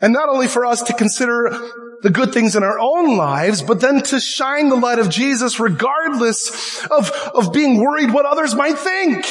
And 0.00 0.12
not 0.12 0.28
only 0.28 0.46
for 0.46 0.64
us 0.64 0.82
to 0.84 0.92
consider 0.92 1.50
the 2.02 2.10
good 2.10 2.32
things 2.32 2.56
in 2.56 2.62
our 2.62 2.78
own 2.78 3.16
lives, 3.16 3.62
but 3.62 3.80
then 3.80 4.02
to 4.02 4.20
shine 4.20 4.68
the 4.68 4.76
light 4.76 4.98
of 4.98 5.10
Jesus 5.10 5.60
regardless 5.60 6.84
of, 6.86 7.10
of 7.34 7.52
being 7.52 7.80
worried 7.80 8.12
what 8.12 8.26
others 8.26 8.54
might 8.54 8.78
think. 8.78 9.26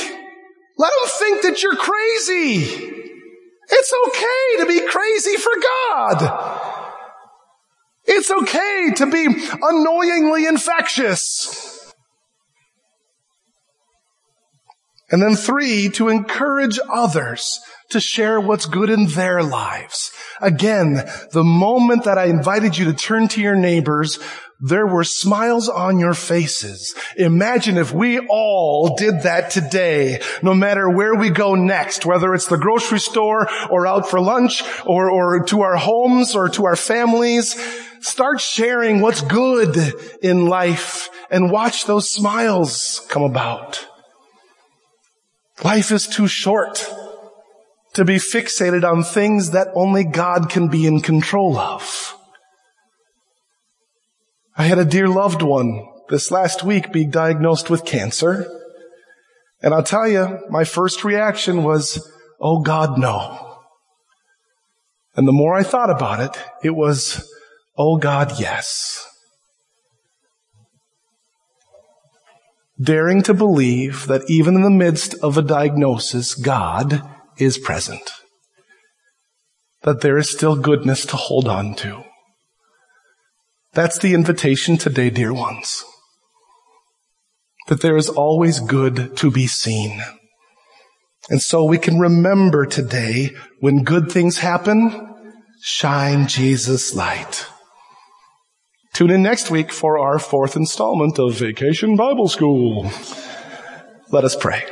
Let 0.77 0.91
them 1.01 1.09
think 1.19 1.41
that 1.43 1.63
you're 1.63 1.75
crazy. 1.75 2.95
It's 3.71 3.93
okay 4.07 4.59
to 4.59 4.65
be 4.67 4.87
crazy 4.87 5.37
for 5.37 5.51
God. 5.61 6.79
It's 8.05 8.31
okay 8.31 8.91
to 8.95 9.05
be 9.05 9.27
annoyingly 9.61 10.45
infectious. 10.45 11.93
And 15.11 15.21
then 15.21 15.35
three, 15.35 15.89
to 15.89 16.09
encourage 16.09 16.79
others 16.89 17.59
to 17.89 17.99
share 17.99 18.39
what's 18.39 18.65
good 18.65 18.89
in 18.89 19.07
their 19.07 19.43
lives. 19.43 20.11
Again, 20.41 21.03
the 21.31 21.43
moment 21.43 22.03
that 22.05 22.17
I 22.17 22.25
invited 22.25 22.77
you 22.77 22.85
to 22.85 22.93
turn 22.93 23.27
to 23.29 23.41
your 23.41 23.55
neighbors, 23.55 24.19
there 24.59 24.85
were 24.85 25.03
smiles 25.03 25.69
on 25.69 25.99
your 25.99 26.13
faces. 26.13 26.93
Imagine 27.17 27.77
if 27.77 27.93
we 27.93 28.19
all 28.19 28.95
did 28.95 29.23
that 29.23 29.51
today, 29.51 30.21
no 30.43 30.53
matter 30.53 30.89
where 30.89 31.15
we 31.15 31.29
go 31.29 31.55
next, 31.55 32.05
whether 32.05 32.33
it's 32.33 32.47
the 32.47 32.57
grocery 32.57 32.99
store 32.99 33.47
or 33.69 33.87
out 33.87 34.09
for 34.09 34.19
lunch 34.19 34.63
or, 34.85 35.09
or 35.09 35.43
to 35.45 35.61
our 35.61 35.77
homes 35.77 36.35
or 36.35 36.49
to 36.49 36.65
our 36.65 36.75
families. 36.75 37.55
Start 38.01 38.39
sharing 38.39 39.01
what's 39.01 39.21
good 39.21 39.77
in 40.21 40.47
life 40.47 41.09
and 41.31 41.51
watch 41.51 41.85
those 41.85 42.09
smiles 42.09 43.05
come 43.09 43.23
about. 43.23 43.85
Life 45.63 45.91
is 45.91 46.07
too 46.07 46.27
short 46.27 46.89
to 47.93 48.05
be 48.05 48.15
fixated 48.15 48.89
on 48.89 49.03
things 49.03 49.51
that 49.51 49.69
only 49.73 50.03
God 50.03 50.49
can 50.49 50.67
be 50.67 50.85
in 50.85 51.01
control 51.01 51.57
of. 51.57 52.15
I 54.55 54.63
had 54.63 54.77
a 54.77 54.85
dear 54.85 55.07
loved 55.07 55.41
one 55.41 55.87
this 56.09 56.31
last 56.31 56.63
week 56.63 56.91
be 56.91 57.05
diagnosed 57.05 57.69
with 57.69 57.85
cancer. 57.85 58.47
And 59.61 59.73
I'll 59.73 59.83
tell 59.83 60.07
you, 60.07 60.39
my 60.49 60.63
first 60.63 61.03
reaction 61.03 61.63
was, 61.63 62.11
oh 62.39 62.61
God, 62.61 62.97
no. 62.97 63.57
And 65.15 65.27
the 65.27 65.33
more 65.33 65.55
I 65.55 65.63
thought 65.63 65.89
about 65.89 66.19
it, 66.19 66.41
it 66.63 66.75
was, 66.75 67.29
oh 67.77 67.97
God, 67.97 68.39
yes. 68.39 69.05
Daring 72.81 73.21
to 73.23 73.33
believe 73.33 74.07
that 74.07 74.29
even 74.29 74.55
in 74.55 74.61
the 74.61 74.69
midst 74.69 75.13
of 75.15 75.37
a 75.37 75.41
diagnosis, 75.41 76.33
God 76.33 77.01
is 77.39 77.57
present. 77.57 78.11
That 79.83 80.01
there 80.01 80.17
is 80.17 80.31
still 80.31 80.55
goodness 80.55 81.05
to 81.07 81.15
hold 81.15 81.47
on 81.47 81.73
to. 81.75 82.03
That's 83.73 83.99
the 83.99 84.13
invitation 84.13 84.77
today, 84.77 85.09
dear 85.09 85.33
ones. 85.33 85.83
That 87.67 87.81
there 87.81 87.97
is 87.97 88.09
always 88.09 88.59
good 88.59 89.15
to 89.17 89.31
be 89.31 89.47
seen. 89.47 90.01
And 91.29 91.41
so 91.41 91.63
we 91.63 91.77
can 91.77 91.99
remember 91.99 92.65
today 92.65 93.29
when 93.59 93.83
good 93.83 94.11
things 94.11 94.39
happen, 94.39 95.15
shine 95.61 96.27
Jesus 96.27 96.95
light. 96.95 97.45
Tune 98.93 99.11
in 99.11 99.21
next 99.21 99.51
week 99.51 99.71
for 99.71 99.99
our 99.99 100.17
fourth 100.17 100.55
installment 100.55 101.19
of 101.19 101.35
Vacation 101.35 101.95
Bible 101.95 102.27
School. 102.27 102.91
Let 104.11 104.23
us 104.23 104.35
pray. 104.35 104.65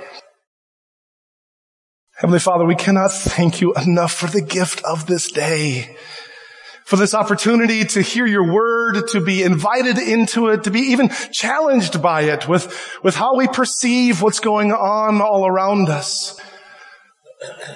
Heavenly 2.18 2.40
Father, 2.40 2.66
we 2.66 2.74
cannot 2.74 3.12
thank 3.12 3.62
you 3.62 3.76
enough 3.76 4.12
for 4.12 4.26
the 4.26 4.42
gift 4.42 4.84
of 4.84 5.06
this 5.06 5.32
day. 5.32 5.96
For 6.84 6.96
this 6.96 7.14
opportunity 7.14 7.86
to 7.86 8.02
hear 8.02 8.26
your 8.26 8.52
word, 8.52 9.10
to 9.10 9.22
be 9.22 9.44
invited 9.44 10.00
into 10.00 10.48
it, 10.48 10.64
to 10.64 10.72
be 10.72 10.80
even 10.80 11.10
challenged 11.32 12.02
by 12.02 12.22
it 12.22 12.48
with, 12.48 12.76
with 13.04 13.14
how 13.14 13.36
we 13.36 13.48
perceive 13.48 14.24
what's 14.24 14.40
going 14.40 14.72
on 14.72 15.22
all 15.22 15.46
around 15.46 15.90
us. 15.90 16.42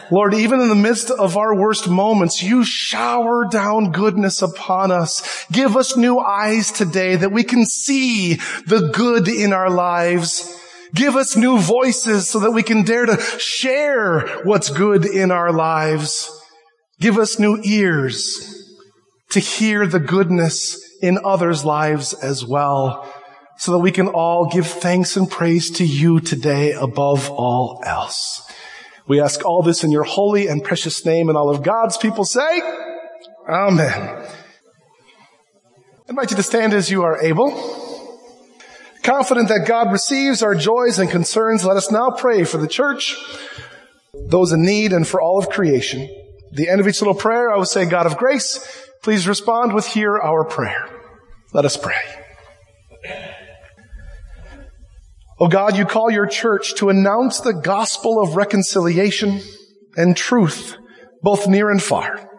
Lord, 0.09 0.33
even 0.33 0.59
in 0.59 0.69
the 0.69 0.75
midst 0.75 1.11
of 1.11 1.37
our 1.37 1.55
worst 1.55 1.87
moments, 1.87 2.41
you 2.41 2.63
shower 2.63 3.45
down 3.47 3.91
goodness 3.91 4.41
upon 4.41 4.91
us. 4.91 5.45
Give 5.51 5.77
us 5.77 5.95
new 5.95 6.17
eyes 6.17 6.71
today 6.71 7.15
that 7.15 7.31
we 7.31 7.43
can 7.43 7.63
see 7.63 8.39
the 8.65 8.89
good 8.91 9.27
in 9.27 9.53
our 9.53 9.69
lives 9.69 10.57
Give 10.93 11.15
us 11.15 11.37
new 11.37 11.57
voices 11.57 12.29
so 12.29 12.39
that 12.39 12.51
we 12.51 12.63
can 12.63 12.83
dare 12.83 13.05
to 13.05 13.17
share 13.39 14.27
what's 14.43 14.69
good 14.69 15.05
in 15.05 15.31
our 15.31 15.51
lives. 15.51 16.29
Give 16.99 17.17
us 17.17 17.39
new 17.39 17.59
ears 17.63 18.77
to 19.29 19.39
hear 19.39 19.87
the 19.87 19.99
goodness 19.99 20.79
in 21.01 21.17
others' 21.23 21.63
lives 21.63 22.13
as 22.13 22.45
well 22.45 23.11
so 23.57 23.71
that 23.71 23.79
we 23.79 23.91
can 23.91 24.07
all 24.07 24.47
give 24.47 24.67
thanks 24.67 25.15
and 25.15 25.29
praise 25.29 25.69
to 25.69 25.85
you 25.85 26.19
today 26.19 26.73
above 26.73 27.29
all 27.29 27.81
else. 27.85 28.41
We 29.07 29.21
ask 29.21 29.45
all 29.45 29.61
this 29.61 29.83
in 29.83 29.91
your 29.91 30.03
holy 30.03 30.47
and 30.47 30.63
precious 30.63 31.05
name 31.05 31.29
and 31.29 31.37
all 31.37 31.49
of 31.49 31.63
God's 31.63 31.97
people 31.97 32.25
say, 32.25 32.61
Amen. 33.47 33.91
I 33.91 34.29
invite 36.09 36.31
you 36.31 36.37
to 36.37 36.43
stand 36.43 36.73
as 36.73 36.91
you 36.91 37.03
are 37.03 37.21
able. 37.21 37.90
Confident 39.03 39.49
that 39.49 39.65
God 39.67 39.91
receives 39.91 40.43
our 40.43 40.53
joys 40.53 40.99
and 40.99 41.09
concerns, 41.09 41.65
let 41.65 41.77
us 41.77 41.91
now 41.91 42.11
pray 42.11 42.43
for 42.43 42.57
the 42.57 42.67
church, 42.67 43.17
those 44.13 44.51
in 44.51 44.63
need, 44.63 44.93
and 44.93 45.07
for 45.07 45.19
all 45.19 45.39
of 45.39 45.49
creation. 45.49 46.01
At 46.51 46.57
the 46.57 46.69
end 46.69 46.81
of 46.81 46.87
each 46.87 47.01
little 47.01 47.15
prayer, 47.15 47.51
I 47.51 47.57
will 47.57 47.65
say, 47.65 47.85
God 47.85 48.05
of 48.05 48.17
grace, 48.17 48.59
please 49.01 49.27
respond 49.27 49.73
with 49.73 49.87
hear 49.87 50.17
our 50.17 50.43
prayer. 50.43 50.87
Let 51.51 51.65
us 51.65 51.77
pray. 51.77 51.95
O 55.39 55.45
oh 55.45 55.47
God, 55.47 55.75
you 55.75 55.85
call 55.85 56.11
your 56.11 56.27
church 56.27 56.75
to 56.75 56.89
announce 56.89 57.39
the 57.39 57.53
gospel 57.53 58.21
of 58.21 58.35
reconciliation 58.35 59.41
and 59.97 60.15
truth, 60.15 60.77
both 61.23 61.47
near 61.47 61.71
and 61.71 61.81
far. 61.81 62.29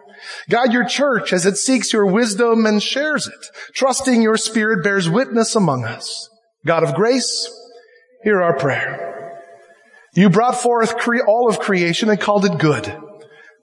Guide 0.49 0.71
your 0.71 0.85
church 0.85 1.33
as 1.33 1.45
it 1.45 1.57
seeks 1.57 1.91
your 1.91 2.05
wisdom 2.05 2.65
and 2.65 2.81
shares 2.81 3.27
it, 3.27 3.47
trusting 3.73 4.21
your 4.21 4.37
spirit 4.37 4.85
bears 4.85 5.09
witness 5.09 5.53
among 5.53 5.83
us. 5.83 6.29
God 6.65 6.83
of 6.83 6.95
grace, 6.95 7.49
hear 8.23 8.41
our 8.41 8.57
prayer. 8.57 9.41
You 10.15 10.29
brought 10.29 10.55
forth 10.55 10.97
cre- 10.97 11.25
all 11.27 11.49
of 11.49 11.59
creation 11.59 12.09
and 12.09 12.19
called 12.19 12.45
it 12.45 12.57
good. 12.57 12.95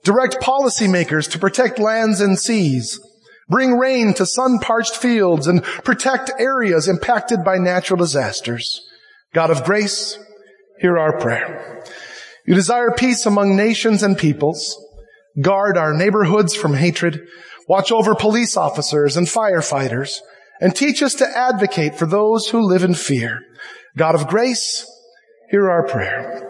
Direct 0.03 0.37
policymakers 0.41 1.29
to 1.31 1.39
protect 1.39 1.79
lands 1.79 2.21
and 2.21 2.37
seas. 2.37 2.99
Bring 3.49 3.77
rain 3.77 4.13
to 4.15 4.25
sun-parched 4.25 4.95
fields 4.95 5.47
and 5.47 5.63
protect 5.63 6.31
areas 6.39 6.87
impacted 6.87 7.43
by 7.43 7.57
natural 7.57 7.97
disasters. 7.97 8.81
God 9.33 9.49
of 9.49 9.63
grace, 9.63 10.17
hear 10.79 10.97
our 10.97 11.19
prayer. 11.19 11.83
You 12.45 12.55
desire 12.55 12.91
peace 12.91 13.25
among 13.25 13.55
nations 13.55 14.03
and 14.03 14.17
peoples. 14.17 14.77
Guard 15.39 15.77
our 15.77 15.93
neighborhoods 15.93 16.55
from 16.55 16.73
hatred. 16.73 17.27
Watch 17.67 17.91
over 17.91 18.15
police 18.15 18.57
officers 18.57 19.15
and 19.15 19.27
firefighters 19.27 20.19
and 20.61 20.75
teach 20.75 21.01
us 21.01 21.15
to 21.15 21.37
advocate 21.37 21.95
for 21.95 22.05
those 22.05 22.49
who 22.49 22.61
live 22.61 22.83
in 22.83 22.93
fear. 22.93 23.41
God 23.97 24.15
of 24.15 24.27
grace, 24.27 24.85
hear 25.49 25.69
our 25.69 25.85
prayer. 25.87 26.47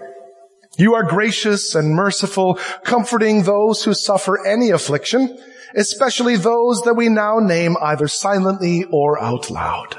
You 0.77 0.93
are 0.93 1.03
gracious 1.03 1.73
and 1.73 1.95
merciful, 1.95 2.59
comforting 2.83 3.43
those 3.43 3.83
who 3.83 3.93
suffer 3.93 4.45
any 4.45 4.69
affliction, 4.69 5.37
especially 5.75 6.35
those 6.35 6.81
that 6.81 6.95
we 6.95 7.09
now 7.09 7.39
name 7.39 7.75
either 7.81 8.07
silently 8.07 8.83
or 8.91 9.21
out 9.21 9.49
loud. 9.49 9.97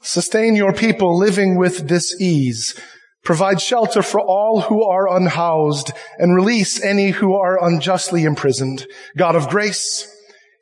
Sustain 0.00 0.54
your 0.54 0.72
people 0.72 1.18
living 1.18 1.58
with 1.58 1.86
disease 1.86 2.80
Provide 3.26 3.60
shelter 3.60 4.02
for 4.02 4.20
all 4.20 4.62
who 4.62 4.84
are 4.84 5.14
unhoused 5.14 5.90
and 6.16 6.34
release 6.34 6.80
any 6.82 7.10
who 7.10 7.34
are 7.34 7.62
unjustly 7.62 8.22
imprisoned. 8.22 8.86
God 9.16 9.36
of 9.36 9.48
grace, 9.48 10.08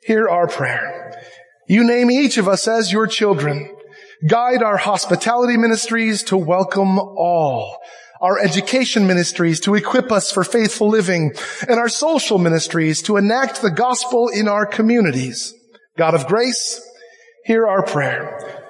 hear 0.03 0.27
our 0.27 0.47
prayer. 0.47 1.21
You 1.67 1.85
name 1.85 2.09
each 2.09 2.37
of 2.37 2.47
us 2.47 2.67
as 2.67 2.91
your 2.91 3.07
children. 3.07 3.69
Guide 4.27 4.63
our 4.63 4.77
hospitality 4.77 5.57
ministries 5.57 6.23
to 6.23 6.37
welcome 6.37 6.97
all 6.97 7.77
our 8.21 8.39
education 8.39 9.05
ministries 9.05 9.59
to 9.59 9.75
equip 9.75 10.11
us 10.11 10.31
for 10.31 10.43
faithful 10.43 10.87
living, 10.87 11.31
and 11.67 11.77
our 11.79 11.89
social 11.89 12.39
ministries 12.39 13.03
to 13.03 13.17
enact 13.17 13.61
the 13.61 13.69
gospel 13.69 14.29
in 14.29 14.47
our 14.47 14.65
communities. 14.65 15.53
God 15.95 16.15
of 16.15 16.25
grace, 16.25 16.81
hear 17.43 17.67
our 17.67 17.83
prayer. 17.83 18.64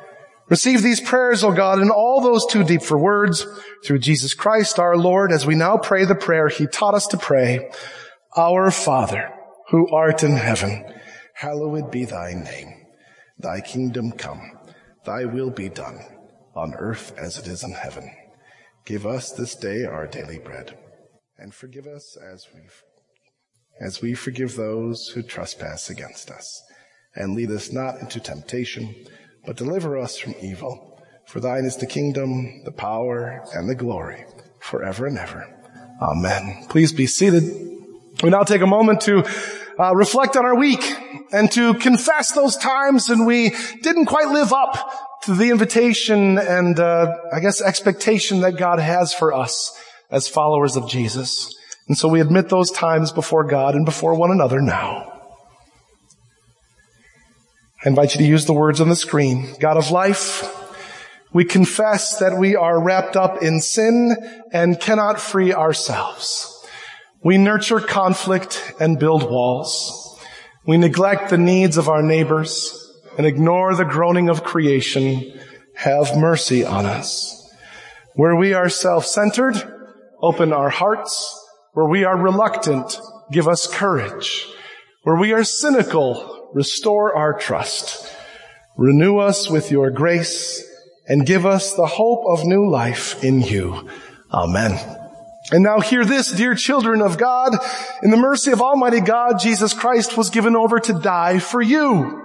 Receive 0.47 0.84
these 0.84 1.01
prayers, 1.01 1.43
O 1.43 1.51
God, 1.51 1.79
and 1.79 1.89
all 1.89 2.21
those 2.21 2.45
too 2.45 2.63
deep 2.63 2.84
for 2.84 2.97
words 2.97 3.47
through 3.84 3.99
Jesus 3.99 4.34
Christ 4.34 4.77
our 4.77 4.95
Lord 4.95 5.31
as 5.31 5.45
we 5.45 5.55
now 5.55 5.77
pray 5.77 6.05
the 6.05 6.15
prayer 6.15 6.49
he 6.49 6.67
taught 6.67 6.93
us 6.93 7.08
to 7.08 7.17
pray. 7.17 7.71
Our 8.38 8.69
Father, 8.69 9.31
who 9.69 9.89
art 9.91 10.23
in 10.23 10.34
heaven, 10.34 10.86
hallowed 11.34 11.91
be 11.91 12.05
thy 12.05 12.34
name. 12.34 12.86
Thy 13.39 13.62
kingdom 13.62 14.12
come, 14.12 14.51
thy 15.05 15.25
will 15.25 15.49
be 15.49 15.69
done 15.69 15.99
on 16.55 16.73
earth 16.75 17.13
as 17.17 17.38
it 17.38 17.47
is 17.47 17.63
in 17.63 17.71
heaven. 17.71 18.10
Give 18.86 19.05
us 19.05 19.31
this 19.31 19.55
day 19.55 19.84
our 19.84 20.05
daily 20.05 20.38
bread 20.38 20.77
and 21.38 21.53
forgive 21.53 21.88
us 21.88 22.17
as 22.17 22.47
we 22.53 22.62
as 23.81 24.01
we 24.01 24.13
forgive 24.13 24.55
those 24.55 25.10
who 25.10 25.21
trespass 25.21 25.89
against 25.89 26.29
us. 26.31 26.62
And 27.13 27.36
lead 27.36 27.51
us 27.51 27.73
not 27.73 27.99
into 27.99 28.21
temptation, 28.21 28.95
but 29.45 29.58
deliver 29.58 29.97
us 29.97 30.17
from 30.17 30.36
evil. 30.41 30.99
For 31.25 31.39
thine 31.39 31.65
is 31.65 31.77
the 31.77 31.88
kingdom, 31.88 32.63
the 32.65 32.71
power, 32.71 33.43
and 33.53 33.69
the 33.69 33.75
glory 33.75 34.25
forever 34.60 35.05
and 35.05 35.17
ever. 35.17 35.47
Amen. 36.01 36.65
Please 36.69 36.91
be 36.91 37.08
seated. 37.08 37.43
We 38.23 38.29
now 38.29 38.43
take 38.43 38.62
a 38.62 38.67
moment 38.67 39.01
to 39.01 39.23
uh, 39.79 39.95
reflect 39.95 40.36
on 40.36 40.45
our 40.45 40.55
week 40.55 40.84
and 41.31 41.51
to 41.51 41.73
confess 41.75 42.31
those 42.31 42.55
times 42.58 43.10
when 43.10 43.25
we 43.25 43.53
didn't 43.81 44.05
quite 44.05 44.29
live 44.29 44.53
up 44.53 45.21
to 45.23 45.34
the 45.34 45.49
invitation 45.49 46.38
and 46.38 46.79
uh, 46.79 47.15
I 47.34 47.39
guess 47.39 47.62
expectation 47.62 48.41
that 48.41 48.58
God 48.58 48.79
has 48.79 49.13
for 49.13 49.34
us 49.34 49.77
as 50.12 50.27
followers 50.27 50.75
of 50.75 50.88
Jesus. 50.88 51.53
And 51.88 51.97
so 51.97 52.08
we 52.08 52.21
admit 52.21 52.49
those 52.49 52.71
times 52.71 53.12
before 53.12 53.43
God 53.43 53.75
and 53.75 53.86
before 53.86 54.15
one 54.15 54.31
another 54.31 54.62
now. 54.62 55.14
I 57.86 57.89
invite 57.89 58.15
you 58.15 58.21
to 58.21 58.28
use 58.28 58.45
the 58.45 58.54
words 58.54 58.82
on 58.82 58.89
the 58.89 58.95
screen. 58.95 59.54
God 59.60 59.78
of 59.78 59.91
life, 59.91 60.43
we 61.32 61.45
confess 61.45 62.17
that 62.17 62.36
we 62.36 62.56
are 62.56 62.84
wrapped 62.84 63.15
up 63.15 63.43
in 63.43 63.62
sin 63.62 64.15
and 64.52 64.80
cannot 64.80 65.21
free 65.21 65.54
ourselves. 65.54 66.52
We 67.24 67.38
nurture 67.38 67.80
conflict 67.80 68.74
and 68.80 68.98
build 68.98 69.30
walls. 69.30 70.19
We 70.65 70.78
neglect 70.78 71.30
the 71.30 71.38
needs 71.38 71.78
of 71.78 71.88
our 71.88 72.02
neighbors 72.02 72.91
and 73.19 73.28
ignore 73.28 73.76
the 73.76 73.86
groaning 73.86 74.30
of 74.30 74.43
creation, 74.43 75.39
have 75.76 76.17
mercy 76.17 76.65
on 76.65 76.88
us. 76.88 77.48
Where 78.15 78.36
we 78.36 78.54
are 78.56 78.67
self-centered, 78.67 79.62
open 80.24 80.54
our 80.54 80.71
hearts. 80.71 81.39
Where 81.74 81.88
we 81.88 82.04
are 82.04 82.17
reluctant, 82.17 83.00
give 83.32 83.48
us 83.48 83.67
courage. 83.67 84.48
Where 85.04 85.17
we 85.17 85.34
are 85.34 85.43
cynical, 85.43 86.35
restore 86.56 87.13
our 87.13 87.38
trust. 87.38 88.10
Renew 88.78 89.18
us 89.18 89.50
with 89.50 89.72
your 89.72 89.89
grace 89.89 90.65
and 91.06 91.26
give 91.26 91.46
us 91.46 91.74
the 91.76 91.86
hope 91.86 92.26
of 92.26 92.46
new 92.46 92.70
life 92.70 93.22
in 93.26 93.41
you. 93.41 93.89
Amen. 94.32 94.80
And 95.52 95.63
now 95.63 95.82
hear 95.82 96.06
this, 96.06 96.32
dear 96.32 96.56
children 96.56 97.02
of 97.02 97.18
God. 97.18 97.54
In 98.02 98.10
the 98.10 98.18
mercy 98.18 98.52
of 98.52 98.62
Almighty 98.62 99.02
God, 99.02 99.38
Jesus 99.38 99.74
Christ 99.74 100.18
was 100.18 100.30
given 100.30 100.56
over 100.56 100.80
to 100.80 100.94
die 100.94 101.39
for 101.39 101.62
you. 101.62 102.24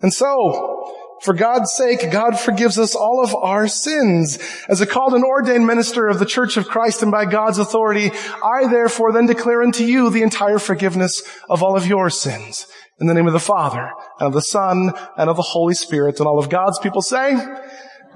And 0.00 0.12
so, 0.12 0.75
for 1.22 1.34
God's 1.34 1.72
sake, 1.72 2.10
God 2.10 2.38
forgives 2.38 2.78
us 2.78 2.94
all 2.94 3.22
of 3.24 3.34
our 3.34 3.68
sins. 3.68 4.38
As 4.68 4.80
a 4.80 4.86
called 4.86 5.14
and 5.14 5.24
ordained 5.24 5.66
minister 5.66 6.08
of 6.08 6.18
the 6.18 6.26
Church 6.26 6.56
of 6.56 6.68
Christ 6.68 7.02
and 7.02 7.10
by 7.10 7.24
God's 7.24 7.58
authority, 7.58 8.10
I 8.44 8.66
therefore 8.68 9.12
then 9.12 9.26
declare 9.26 9.62
unto 9.62 9.84
you 9.84 10.10
the 10.10 10.22
entire 10.22 10.58
forgiveness 10.58 11.22
of 11.48 11.62
all 11.62 11.76
of 11.76 11.86
your 11.86 12.10
sins. 12.10 12.66
In 12.98 13.06
the 13.06 13.14
name 13.14 13.26
of 13.26 13.32
the 13.32 13.40
Father, 13.40 13.92
and 14.18 14.28
of 14.28 14.32
the 14.32 14.42
Son, 14.42 14.92
and 15.16 15.28
of 15.28 15.36
the 15.36 15.42
Holy 15.42 15.74
Spirit, 15.74 16.18
and 16.18 16.26
all 16.26 16.38
of 16.38 16.48
God's 16.48 16.78
people 16.78 17.02
say, 17.02 17.36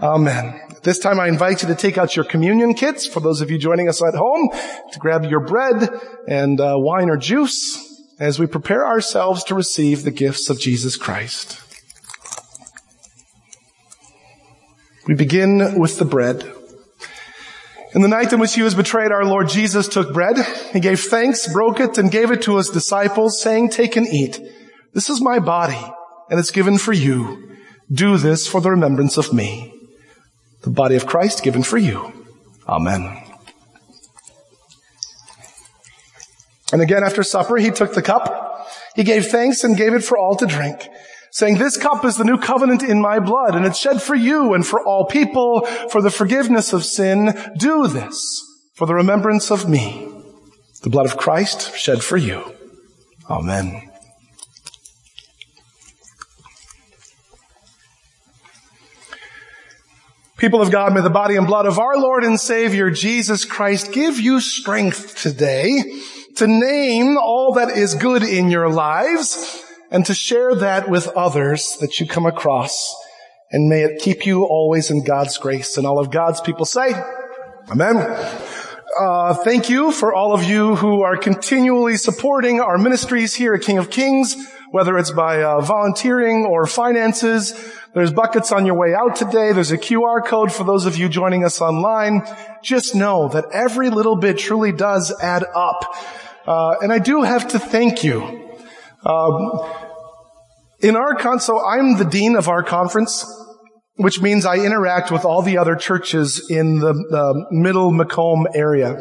Amen. 0.02 0.58
This 0.82 0.98
time 0.98 1.20
I 1.20 1.28
invite 1.28 1.60
you 1.60 1.68
to 1.68 1.74
take 1.74 1.98
out 1.98 2.16
your 2.16 2.24
communion 2.24 2.72
kits 2.72 3.06
for 3.06 3.20
those 3.20 3.42
of 3.42 3.50
you 3.50 3.58
joining 3.58 3.88
us 3.88 4.02
at 4.02 4.14
home, 4.14 4.48
to 4.92 4.98
grab 4.98 5.24
your 5.24 5.40
bread 5.40 5.90
and 6.26 6.58
uh, 6.58 6.74
wine 6.76 7.10
or 7.10 7.18
juice 7.18 8.02
as 8.18 8.38
we 8.38 8.46
prepare 8.46 8.86
ourselves 8.86 9.44
to 9.44 9.54
receive 9.54 10.02
the 10.02 10.10
gifts 10.10 10.48
of 10.48 10.58
Jesus 10.58 10.96
Christ. 10.96 11.69
We 15.06 15.14
begin 15.14 15.78
with 15.78 15.98
the 15.98 16.04
bread. 16.04 16.44
In 17.94 18.02
the 18.02 18.08
night 18.08 18.32
in 18.32 18.38
which 18.38 18.54
he 18.54 18.62
was 18.62 18.74
betrayed, 18.74 19.10
our 19.10 19.24
Lord 19.24 19.48
Jesus 19.48 19.88
took 19.88 20.12
bread. 20.12 20.36
He 20.72 20.80
gave 20.80 21.00
thanks, 21.00 21.52
broke 21.52 21.80
it, 21.80 21.98
and 21.98 22.10
gave 22.10 22.30
it 22.30 22.42
to 22.42 22.56
his 22.56 22.68
disciples, 22.68 23.40
saying, 23.40 23.70
take 23.70 23.96
and 23.96 24.06
eat. 24.06 24.40
This 24.92 25.10
is 25.10 25.20
my 25.20 25.38
body, 25.38 25.80
and 26.28 26.38
it's 26.38 26.52
given 26.52 26.78
for 26.78 26.92
you. 26.92 27.56
Do 27.90 28.16
this 28.16 28.46
for 28.46 28.60
the 28.60 28.70
remembrance 28.70 29.16
of 29.16 29.32
me. 29.32 29.74
The 30.62 30.70
body 30.70 30.94
of 30.94 31.06
Christ 31.06 31.42
given 31.42 31.62
for 31.62 31.78
you. 31.78 32.12
Amen. 32.68 33.16
And 36.72 36.80
again 36.80 37.02
after 37.02 37.24
supper, 37.24 37.56
he 37.56 37.70
took 37.70 37.94
the 37.94 38.02
cup. 38.02 38.68
He 38.94 39.02
gave 39.02 39.26
thanks 39.26 39.64
and 39.64 39.76
gave 39.76 39.94
it 39.94 40.04
for 40.04 40.16
all 40.16 40.36
to 40.36 40.46
drink 40.46 40.88
saying, 41.32 41.58
this 41.58 41.76
cup 41.76 42.04
is 42.04 42.16
the 42.16 42.24
new 42.24 42.38
covenant 42.38 42.82
in 42.82 43.00
my 43.00 43.18
blood, 43.18 43.54
and 43.54 43.64
it's 43.64 43.78
shed 43.78 44.02
for 44.02 44.14
you 44.14 44.54
and 44.54 44.66
for 44.66 44.84
all 44.84 45.06
people 45.06 45.64
for 45.90 46.02
the 46.02 46.10
forgiveness 46.10 46.72
of 46.72 46.84
sin. 46.84 47.34
Do 47.56 47.86
this 47.86 48.44
for 48.74 48.86
the 48.86 48.94
remembrance 48.94 49.50
of 49.50 49.68
me. 49.68 50.08
The 50.82 50.90
blood 50.90 51.06
of 51.06 51.16
Christ 51.16 51.76
shed 51.76 52.02
for 52.02 52.16
you. 52.16 52.54
Amen. 53.28 53.90
People 60.36 60.62
of 60.62 60.70
God, 60.70 60.94
may 60.94 61.02
the 61.02 61.10
body 61.10 61.36
and 61.36 61.46
blood 61.46 61.66
of 61.66 61.78
our 61.78 61.98
Lord 61.98 62.24
and 62.24 62.40
Savior 62.40 62.90
Jesus 62.90 63.44
Christ 63.44 63.92
give 63.92 64.18
you 64.18 64.40
strength 64.40 65.20
today 65.20 65.82
to 66.36 66.46
name 66.46 67.18
all 67.18 67.52
that 67.56 67.76
is 67.76 67.94
good 67.94 68.22
in 68.22 68.50
your 68.50 68.70
lives 68.70 69.62
and 69.90 70.06
to 70.06 70.14
share 70.14 70.54
that 70.54 70.88
with 70.88 71.08
others 71.08 71.76
that 71.80 72.00
you 72.00 72.06
come 72.06 72.26
across. 72.26 72.94
And 73.50 73.68
may 73.68 73.82
it 73.82 74.00
keep 74.00 74.26
you 74.26 74.44
always 74.44 74.90
in 74.90 75.02
God's 75.04 75.36
grace. 75.36 75.76
And 75.76 75.86
all 75.86 75.98
of 75.98 76.10
God's 76.10 76.40
people 76.40 76.64
say, 76.64 76.94
Amen. 77.70 77.96
Uh, 78.98 79.34
thank 79.34 79.70
you 79.70 79.92
for 79.92 80.12
all 80.12 80.32
of 80.32 80.42
you 80.42 80.74
who 80.76 81.02
are 81.02 81.16
continually 81.16 81.96
supporting 81.96 82.60
our 82.60 82.76
ministries 82.76 83.34
here 83.34 83.54
at 83.54 83.62
King 83.62 83.78
of 83.78 83.90
Kings, 83.90 84.36
whether 84.72 84.98
it's 84.98 85.12
by 85.12 85.42
uh, 85.42 85.60
volunteering 85.60 86.44
or 86.44 86.66
finances. 86.66 87.54
There's 87.94 88.12
buckets 88.12 88.50
on 88.50 88.66
your 88.66 88.76
way 88.76 88.94
out 88.94 89.14
today. 89.16 89.52
There's 89.52 89.70
a 89.70 89.78
QR 89.78 90.24
code 90.24 90.52
for 90.52 90.64
those 90.64 90.86
of 90.86 90.96
you 90.96 91.08
joining 91.08 91.44
us 91.44 91.60
online. 91.60 92.22
Just 92.62 92.94
know 92.94 93.28
that 93.28 93.46
every 93.52 93.90
little 93.90 94.16
bit 94.16 94.38
truly 94.38 94.72
does 94.72 95.12
add 95.20 95.44
up. 95.54 95.84
Uh, 96.46 96.74
and 96.82 96.92
I 96.92 96.98
do 96.98 97.22
have 97.22 97.48
to 97.48 97.58
thank 97.58 98.02
you. 98.02 98.22
Um, 99.04 99.60
in 100.80 100.96
our 100.96 101.14
con, 101.14 101.40
so 101.40 101.64
I'm 101.64 101.98
the 101.98 102.04
dean 102.04 102.36
of 102.36 102.48
our 102.48 102.62
conference, 102.62 103.24
which 103.96 104.20
means 104.20 104.46
I 104.46 104.56
interact 104.56 105.10
with 105.10 105.24
all 105.24 105.42
the 105.42 105.58
other 105.58 105.76
churches 105.76 106.50
in 106.50 106.78
the, 106.78 106.92
the 106.92 107.46
middle 107.50 107.90
Macomb 107.90 108.46
area. 108.54 108.98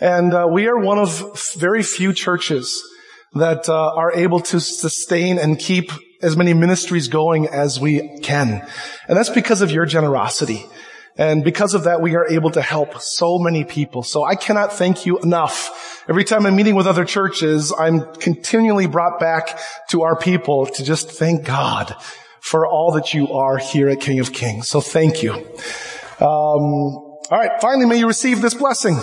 And 0.00 0.34
uh, 0.34 0.46
we 0.50 0.66
are 0.66 0.78
one 0.78 0.98
of 0.98 1.38
very 1.56 1.82
few 1.82 2.12
churches 2.12 2.82
that 3.34 3.68
uh, 3.68 3.94
are 3.94 4.12
able 4.12 4.40
to 4.40 4.60
sustain 4.60 5.38
and 5.38 5.58
keep 5.58 5.90
as 6.22 6.36
many 6.36 6.54
ministries 6.54 7.08
going 7.08 7.48
as 7.48 7.80
we 7.80 8.18
can. 8.20 8.66
And 9.08 9.16
that's 9.16 9.30
because 9.30 9.62
of 9.62 9.70
your 9.70 9.86
generosity. 9.86 10.66
And 11.16 11.44
because 11.44 11.74
of 11.74 11.84
that, 11.84 12.00
we 12.00 12.16
are 12.16 12.26
able 12.26 12.50
to 12.50 12.60
help 12.60 13.00
so 13.00 13.38
many 13.38 13.64
people. 13.64 14.02
So 14.02 14.24
I 14.24 14.34
cannot 14.34 14.72
thank 14.72 15.06
you 15.06 15.18
enough. 15.20 16.02
Every 16.08 16.24
time 16.24 16.44
I'm 16.44 16.56
meeting 16.56 16.74
with 16.74 16.86
other 16.86 17.04
churches, 17.04 17.72
I'm 17.76 18.14
continually 18.14 18.86
brought 18.86 19.20
back 19.20 19.58
to 19.90 20.02
our 20.02 20.16
people 20.16 20.66
to 20.66 20.84
just 20.84 21.10
thank 21.10 21.46
God 21.46 21.94
for 22.40 22.66
all 22.66 22.92
that 22.92 23.14
you 23.14 23.32
are 23.32 23.58
here 23.58 23.88
at 23.88 24.00
King 24.00 24.18
of 24.18 24.32
Kings. 24.32 24.68
So 24.68 24.80
thank 24.80 25.22
you. 25.22 25.34
Um, 26.20 26.20
all 26.20 27.28
right. 27.30 27.60
Finally, 27.60 27.86
may 27.86 27.98
you 27.98 28.08
receive 28.08 28.42
this 28.42 28.54
blessing. 28.54 28.98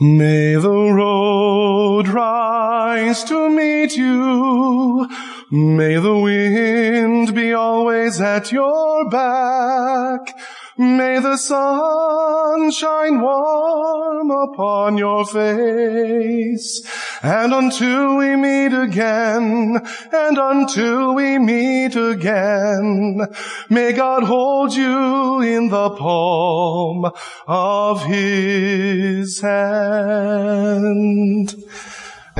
May 0.00 0.54
the 0.54 0.70
road 0.70 2.08
rise 2.08 3.24
to 3.24 3.50
meet 3.50 3.96
you. 3.96 5.08
May 5.52 5.96
the 5.96 6.16
wind 6.16 7.34
be 7.34 7.52
always 7.52 8.20
at 8.20 8.52
your 8.52 9.10
back. 9.10 10.38
May 10.78 11.18
the 11.18 11.36
sun 11.36 12.70
shine 12.70 13.20
warm 13.20 14.30
upon 14.30 14.96
your 14.96 15.26
face. 15.26 16.88
And 17.24 17.52
until 17.52 18.16
we 18.18 18.36
meet 18.36 18.72
again, 18.72 19.80
and 20.12 20.38
until 20.38 21.16
we 21.16 21.36
meet 21.40 21.96
again, 21.96 23.26
may 23.68 23.92
God 23.92 24.22
hold 24.22 24.72
you 24.72 25.40
in 25.40 25.68
the 25.68 25.90
palm 25.90 27.10
of 27.48 28.04
his 28.04 29.40
hand. 29.40 30.30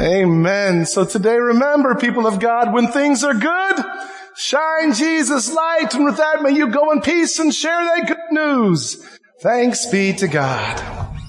Amen. 0.00 0.86
So 0.86 1.04
today 1.04 1.36
remember 1.36 1.94
people 1.94 2.26
of 2.26 2.40
God, 2.40 2.72
when 2.72 2.88
things 2.88 3.22
are 3.22 3.34
good, 3.34 3.84
shine 4.34 4.94
Jesus 4.94 5.52
light. 5.52 5.92
And 5.92 6.06
with 6.06 6.16
that, 6.16 6.42
may 6.42 6.52
you 6.52 6.68
go 6.68 6.90
in 6.92 7.02
peace 7.02 7.38
and 7.38 7.54
share 7.54 7.84
that 7.84 8.08
good 8.08 8.16
news. 8.32 9.06
Thanks 9.42 9.84
be 9.90 10.14
to 10.14 10.26
God. 10.26 11.19